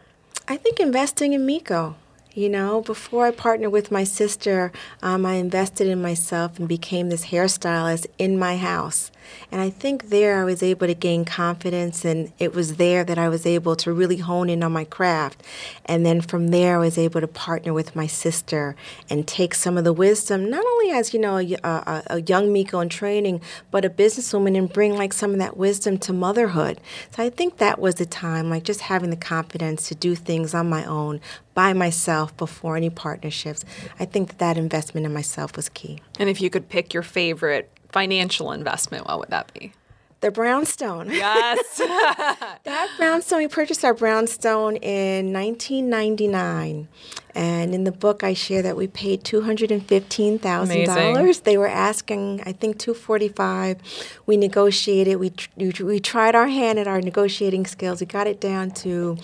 I 0.47 0.57
think 0.57 0.79
investing 0.79 1.33
in 1.33 1.45
Miko. 1.45 1.95
You 2.33 2.49
know, 2.49 2.81
before 2.81 3.25
I 3.25 3.31
partnered 3.31 3.71
with 3.71 3.91
my 3.91 4.03
sister, 4.03 4.71
um, 5.01 5.25
I 5.25 5.33
invested 5.33 5.87
in 5.87 6.01
myself 6.01 6.57
and 6.57 6.67
became 6.67 7.09
this 7.09 7.25
hairstylist 7.25 8.07
in 8.17 8.37
my 8.37 8.57
house. 8.57 9.11
And 9.51 9.61
I 9.61 9.69
think 9.69 10.09
there 10.09 10.41
I 10.41 10.43
was 10.43 10.61
able 10.61 10.87
to 10.87 10.93
gain 10.93 11.25
confidence, 11.25 12.05
and 12.05 12.31
it 12.39 12.53
was 12.53 12.75
there 12.75 13.03
that 13.03 13.17
I 13.17 13.29
was 13.29 13.45
able 13.45 13.75
to 13.77 13.91
really 13.91 14.17
hone 14.17 14.49
in 14.49 14.63
on 14.63 14.71
my 14.71 14.85
craft. 14.85 15.43
And 15.85 16.05
then 16.05 16.21
from 16.21 16.49
there, 16.49 16.75
I 16.75 16.79
was 16.79 16.97
able 16.97 17.21
to 17.21 17.27
partner 17.27 17.73
with 17.73 17.95
my 17.95 18.07
sister 18.07 18.75
and 19.09 19.27
take 19.27 19.55
some 19.55 19.77
of 19.77 19.83
the 19.83 19.93
wisdom, 19.93 20.49
not 20.49 20.65
only 20.65 20.91
as, 20.91 21.13
you 21.13 21.19
know, 21.19 21.37
a, 21.37 21.53
a, 21.63 22.03
a 22.07 22.21
young 22.21 22.53
Miko 22.53 22.79
in 22.79 22.89
training, 22.89 23.41
but 23.71 23.85
a 23.85 23.89
businesswoman 23.89 24.57
and 24.57 24.71
bring 24.71 24.95
like 24.95 25.13
some 25.13 25.31
of 25.31 25.39
that 25.39 25.57
wisdom 25.57 25.97
to 25.99 26.13
motherhood. 26.13 26.79
So 27.11 27.23
I 27.23 27.29
think 27.29 27.57
that 27.57 27.79
was 27.79 27.95
the 27.95 28.05
time, 28.05 28.49
like 28.49 28.63
just 28.63 28.81
having 28.81 29.09
the 29.09 29.15
confidence 29.15 29.87
to 29.89 29.95
do 29.95 30.15
things 30.15 30.53
on 30.53 30.69
my 30.69 30.85
own, 30.85 31.21
by 31.53 31.73
myself 31.73 32.35
before 32.37 32.77
any 32.77 32.89
partnerships. 32.89 33.65
I 33.99 34.05
think 34.05 34.29
that 34.29 34.39
that 34.39 34.57
investment 34.57 35.05
in 35.05 35.13
myself 35.13 35.55
was 35.55 35.69
key. 35.69 36.01
And 36.17 36.29
if 36.29 36.39
you 36.41 36.49
could 36.49 36.69
pick 36.69 36.93
your 36.93 37.03
favorite 37.03 37.69
financial 37.91 38.51
investment, 38.51 39.05
what 39.07 39.19
would 39.19 39.29
that 39.29 39.53
be? 39.53 39.73
The 40.21 40.31
brownstone. 40.31 41.09
Yes. 41.11 41.77
that 41.77 42.89
brownstone, 42.97 43.39
we 43.39 43.47
purchased 43.47 43.85
our 43.85 43.93
brownstone 43.93 44.75
in 44.77 45.31
1999. 45.31 46.87
And 47.35 47.75
in 47.75 47.83
the 47.83 47.91
book, 47.91 48.23
I 48.23 48.33
share 48.33 48.61
that 48.61 48.75
we 48.75 48.87
paid 48.87 49.23
two 49.23 49.41
hundred 49.41 49.71
and 49.71 49.85
fifteen 49.85 50.39
thousand 50.39 50.85
dollars. 50.85 51.41
They 51.41 51.57
were 51.57 51.67
asking, 51.67 52.41
I 52.45 52.53
think, 52.53 52.79
two 52.79 52.93
forty 52.93 53.29
five. 53.29 53.77
We 54.25 54.35
negotiated. 54.35 55.19
We 55.19 55.29
tr- 55.29 55.85
we 55.85 55.99
tried 55.99 56.35
our 56.35 56.47
hand 56.47 56.79
at 56.79 56.87
our 56.87 57.01
negotiating 57.01 57.67
skills. 57.67 57.99
We 57.99 58.07
got 58.07 58.27
it 58.27 58.41
down 58.41 58.71
to 58.71 59.17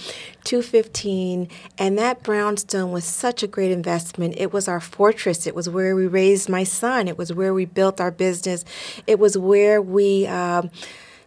two 0.43 0.61
fifteen. 0.61 1.49
And 1.77 1.97
that 1.97 2.21
brownstone 2.23 2.91
was 2.91 3.05
such 3.05 3.41
a 3.41 3.47
great 3.47 3.71
investment. 3.71 4.35
It 4.37 4.53
was 4.53 4.67
our 4.67 4.79
fortress. 4.79 5.47
It 5.47 5.55
was 5.55 5.67
where 5.67 5.95
we 5.95 6.05
raised 6.05 6.47
my 6.47 6.63
son. 6.63 7.07
It 7.07 7.17
was 7.17 7.33
where 7.33 7.53
we 7.53 7.65
built 7.65 7.99
our 7.99 8.11
business. 8.11 8.63
It 9.07 9.19
was 9.19 9.37
where 9.37 9.81
we. 9.81 10.27
Um, 10.27 10.69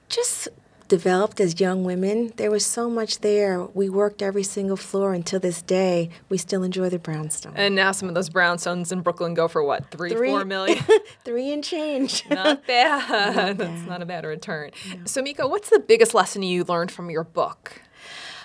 just 0.08 0.48
developed 0.88 1.40
as 1.40 1.60
young 1.60 1.84
women, 1.84 2.32
there 2.36 2.50
was 2.50 2.64
so 2.64 2.88
much 2.90 3.20
there. 3.20 3.62
We 3.62 3.88
worked 3.88 4.22
every 4.22 4.42
single 4.42 4.76
floor 4.76 5.12
until 5.14 5.38
this 5.38 5.62
day. 5.62 6.10
We 6.28 6.38
still 6.38 6.62
enjoy 6.62 6.88
the 6.88 6.98
brownstone. 6.98 7.52
And 7.56 7.74
now 7.74 7.92
some 7.92 8.08
of 8.08 8.14
those 8.14 8.30
brownstones 8.30 8.90
in 8.90 9.02
Brooklyn 9.02 9.34
go 9.34 9.48
for 9.48 9.62
what, 9.62 9.90
three, 9.90 10.10
three 10.10 10.30
four 10.30 10.44
million? 10.44 10.82
three 11.24 11.52
and 11.52 11.62
change. 11.62 12.24
Not 12.30 12.66
bad. 12.66 13.08
Not 13.08 13.34
bad. 13.36 13.58
That's 13.58 13.88
not 13.88 14.02
a 14.02 14.06
bad 14.06 14.24
return. 14.24 14.70
No. 14.88 15.00
So, 15.04 15.22
Miko, 15.22 15.46
what's 15.46 15.70
the 15.70 15.80
biggest 15.80 16.14
lesson 16.14 16.42
you 16.42 16.64
learned 16.64 16.90
from 16.90 17.10
your 17.10 17.24
book? 17.24 17.82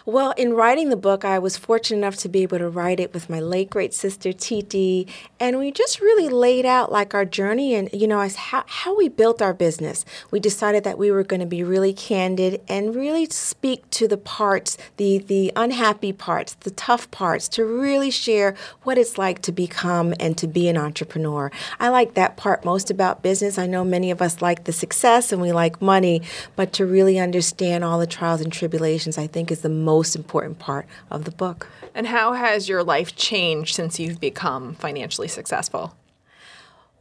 Well, 0.06 0.32
in 0.36 0.52
writing 0.54 0.90
the 0.90 0.98
book, 0.98 1.24
I 1.24 1.40
was 1.40 1.56
fortunate 1.56 2.00
enough 2.00 2.18
to 2.18 2.30
be 2.30 2.44
able 2.44 2.58
to 2.58 2.68
write 2.68 3.00
it 3.00 3.14
with 3.14 3.30
my 3.30 3.40
late 3.40 3.70
great 3.70 3.94
sister 3.94 4.34
Titi, 4.34 5.08
and 5.40 5.58
we 5.58 5.72
just 5.72 6.02
really 6.02 6.28
laid 6.28 6.66
out 6.66 6.92
like 6.92 7.14
our 7.14 7.24
journey 7.24 7.74
and 7.74 7.88
you 7.94 8.06
know 8.06 8.20
as 8.20 8.36
how, 8.36 8.66
how 8.68 8.98
we 8.98 9.08
built 9.08 9.42
our 9.42 9.54
business. 9.54 10.04
We 10.30 10.42
decided 10.42 10.84
that 10.84 10.98
we 10.98 11.10
were 11.10 11.24
going 11.24 11.40
to 11.40 11.46
be 11.46 11.64
really 11.64 11.94
candid 11.94 12.60
and 12.68 12.94
really 12.94 13.28
speak 13.28 13.90
to 13.92 14.10
the 14.10 14.18
parts, 14.18 14.78
the 14.98 15.20
the 15.20 15.54
unhappy 15.56 16.12
parts, 16.12 16.56
the 16.56 16.72
tough 16.72 17.10
parts, 17.12 17.48
to 17.50 17.64
really 17.64 18.12
share 18.12 18.56
what 18.82 18.98
it's 18.98 19.18
like 19.18 19.42
to 19.44 19.54
become 19.54 20.14
and 20.20 20.38
to 20.38 20.48
be 20.48 20.68
an 20.68 20.76
entrepreneur. 20.76 21.50
I 21.80 21.88
like 21.88 22.16
that 22.16 22.36
part 22.36 22.66
most 22.66 22.92
about 22.92 23.24
business. 23.24 23.58
I 23.58 23.68
know 23.68 23.86
many 23.86 24.12
of 24.12 24.22
us 24.22 24.42
like 24.42 24.66
the 24.66 24.74
success 24.74 25.32
and 25.32 25.42
we 25.42 25.54
like 25.54 25.82
money, 25.82 26.24
but 26.58 26.74
to 26.74 26.86
really 26.86 27.20
understand 27.20 27.86
all 27.86 28.00
the 28.00 28.06
trials 28.06 28.42
and 28.42 28.52
tribulations, 28.52 29.18
I 29.18 29.28
think 29.28 29.50
is 29.50 29.62
the 29.62 29.70
most 29.70 29.93
most 29.94 30.16
important 30.16 30.58
part 30.58 30.88
of 31.12 31.24
the 31.24 31.32
book. 31.32 31.70
And 31.94 32.08
how 32.08 32.34
has 32.34 32.68
your 32.68 32.84
life 32.84 33.16
changed 33.16 33.76
since 33.76 34.00
you've 34.00 34.20
become 34.20 34.74
financially 34.74 35.28
successful? 35.28 35.96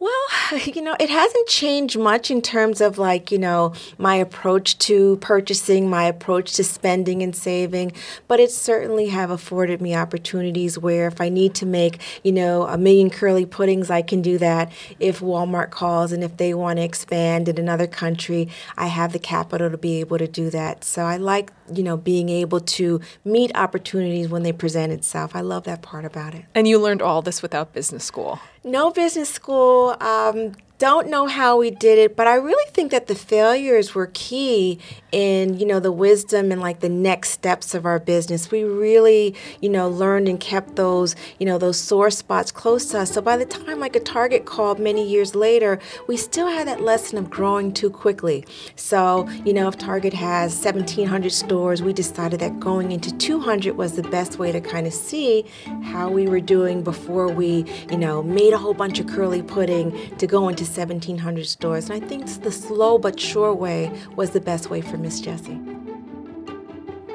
Well, 0.02 0.58
you 0.64 0.82
know, 0.82 0.96
it 0.98 1.10
hasn't 1.10 1.46
changed 1.46 1.96
much 1.96 2.28
in 2.28 2.42
terms 2.42 2.80
of 2.80 2.98
like, 2.98 3.30
you 3.30 3.38
know, 3.38 3.72
my 3.98 4.16
approach 4.16 4.76
to 4.78 5.16
purchasing, 5.18 5.88
my 5.88 6.02
approach 6.02 6.54
to 6.54 6.64
spending 6.64 7.22
and 7.22 7.36
saving, 7.36 7.92
but 8.26 8.40
it 8.40 8.50
certainly 8.50 9.10
have 9.10 9.30
afforded 9.30 9.80
me 9.80 9.94
opportunities 9.94 10.76
where 10.76 11.06
if 11.06 11.20
I 11.20 11.28
need 11.28 11.54
to 11.54 11.66
make, 11.66 12.00
you 12.24 12.32
know, 12.32 12.66
a 12.66 12.76
million 12.76 13.10
curly 13.10 13.46
puddings, 13.46 13.90
I 13.90 14.02
can 14.02 14.22
do 14.22 14.38
that. 14.38 14.72
If 14.98 15.20
Walmart 15.20 15.70
calls 15.70 16.10
and 16.10 16.24
if 16.24 16.36
they 16.36 16.52
want 16.52 16.78
to 16.78 16.82
expand 16.82 17.48
in 17.48 17.56
another 17.56 17.86
country, 17.86 18.48
I 18.76 18.88
have 18.88 19.12
the 19.12 19.20
capital 19.20 19.70
to 19.70 19.78
be 19.78 20.00
able 20.00 20.18
to 20.18 20.26
do 20.26 20.50
that. 20.50 20.82
So 20.82 21.04
I 21.04 21.16
like, 21.16 21.52
you 21.72 21.84
know, 21.84 21.96
being 21.96 22.28
able 22.28 22.58
to 22.58 23.00
meet 23.24 23.52
opportunities 23.54 24.28
when 24.28 24.42
they 24.42 24.52
present 24.52 24.90
itself. 24.90 25.36
I 25.36 25.42
love 25.42 25.62
that 25.62 25.80
part 25.80 26.04
about 26.04 26.34
it. 26.34 26.46
And 26.56 26.66
you 26.66 26.80
learned 26.80 27.02
all 27.02 27.22
this 27.22 27.40
without 27.40 27.72
business 27.72 28.02
school. 28.02 28.40
No 28.64 28.90
business 28.90 29.30
school. 29.30 29.96
Um, 30.00 30.52
don't 30.82 31.06
know 31.06 31.28
how 31.28 31.58
we 31.58 31.70
did 31.70 31.96
it, 31.96 32.16
but 32.16 32.26
I 32.26 32.34
really 32.34 32.68
think 32.72 32.90
that 32.90 33.06
the 33.06 33.14
failures 33.14 33.94
were 33.94 34.10
key 34.14 34.80
in, 35.12 35.56
you 35.56 35.64
know, 35.64 35.78
the 35.78 35.92
wisdom 35.92 36.50
and 36.50 36.60
like 36.60 36.80
the 36.80 36.88
next 36.88 37.30
steps 37.30 37.72
of 37.72 37.86
our 37.86 38.00
business. 38.00 38.50
We 38.50 38.64
really, 38.64 39.36
you 39.60 39.68
know, 39.68 39.88
learned 39.88 40.26
and 40.26 40.40
kept 40.40 40.74
those, 40.74 41.14
you 41.38 41.46
know, 41.46 41.56
those 41.56 41.78
sore 41.78 42.10
spots 42.10 42.50
close 42.50 42.86
to 42.86 42.98
us. 42.98 43.12
So 43.12 43.22
by 43.22 43.36
the 43.36 43.44
time 43.44 43.78
like 43.78 43.94
a 43.94 44.00
Target 44.00 44.44
called 44.44 44.80
many 44.80 45.06
years 45.06 45.36
later, 45.36 45.78
we 46.08 46.16
still 46.16 46.48
had 46.48 46.66
that 46.66 46.80
lesson 46.80 47.16
of 47.16 47.30
growing 47.30 47.72
too 47.72 47.88
quickly. 47.88 48.44
So, 48.74 49.28
you 49.44 49.52
know, 49.52 49.68
if 49.68 49.78
Target 49.78 50.14
has 50.14 50.52
1,700 50.52 51.30
stores, 51.30 51.80
we 51.80 51.92
decided 51.92 52.40
that 52.40 52.58
going 52.58 52.90
into 52.90 53.16
200 53.18 53.76
was 53.76 53.92
the 53.92 54.02
best 54.02 54.40
way 54.40 54.50
to 54.50 54.60
kind 54.60 54.88
of 54.88 54.92
see 54.92 55.44
how 55.84 56.10
we 56.10 56.26
were 56.26 56.40
doing 56.40 56.82
before 56.82 57.28
we, 57.28 57.66
you 57.88 57.98
know, 57.98 58.20
made 58.20 58.52
a 58.52 58.58
whole 58.58 58.74
bunch 58.74 58.98
of 58.98 59.06
curly 59.06 59.42
pudding 59.42 60.16
to 60.16 60.26
go 60.26 60.48
into 60.48 60.71
1,700 60.76 61.46
stores. 61.46 61.88
And 61.88 62.02
I 62.02 62.06
think 62.06 62.26
the 62.42 62.52
slow 62.52 62.98
but 62.98 63.18
sure 63.18 63.54
way 63.54 63.92
was 64.16 64.30
the 64.30 64.40
best 64.40 64.70
way 64.70 64.80
for 64.80 64.98
Miss 64.98 65.20
Jessie. 65.20 65.60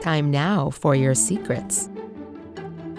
Time 0.02 0.32
now 0.32 0.70
for 0.70 0.96
your 0.96 1.16
secrets. 1.16 1.90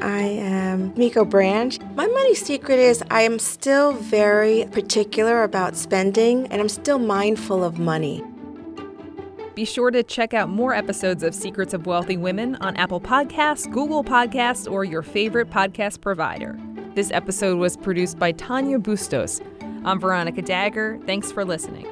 I 0.01 0.21
am 0.21 0.93
Miko 0.97 1.25
Branch. 1.25 1.79
My 1.97 2.07
money 2.07 2.35
secret 2.35 2.79
is 2.79 3.03
I 3.11 3.23
am 3.23 3.39
still 3.39 3.93
very 3.93 4.67
particular 4.71 5.43
about 5.43 5.75
spending 5.75 6.47
and 6.49 6.61
I'm 6.61 6.69
still 6.69 6.99
mindful 6.99 7.65
of 7.65 7.79
money. 7.79 8.23
Be 9.57 9.65
sure 9.65 9.91
to 9.91 10.05
check 10.05 10.35
out 10.35 10.49
more 10.49 10.73
episodes 10.73 11.25
of 11.25 11.35
Secrets 11.35 11.75
of 11.75 11.87
Wealthy 11.87 12.17
Women 12.17 12.55
on 12.57 12.77
Apple 12.77 13.01
Podcasts, 13.01 13.69
Google 13.69 14.05
Podcasts, 14.05 14.71
or 14.71 14.85
your 14.85 15.03
favorite 15.03 15.51
podcast 15.51 16.01
provider. 16.01 16.57
This 16.95 17.11
episode 17.11 17.59
was 17.59 17.77
produced 17.77 18.21
by 18.21 18.31
Tanya 18.31 18.79
Bustos. 18.79 19.41
I'm 19.85 20.01
Veronica 20.01 20.43
Dagher. 20.43 21.05
Thanks 21.07 21.33
for 21.33 21.45
listening. 21.45 21.87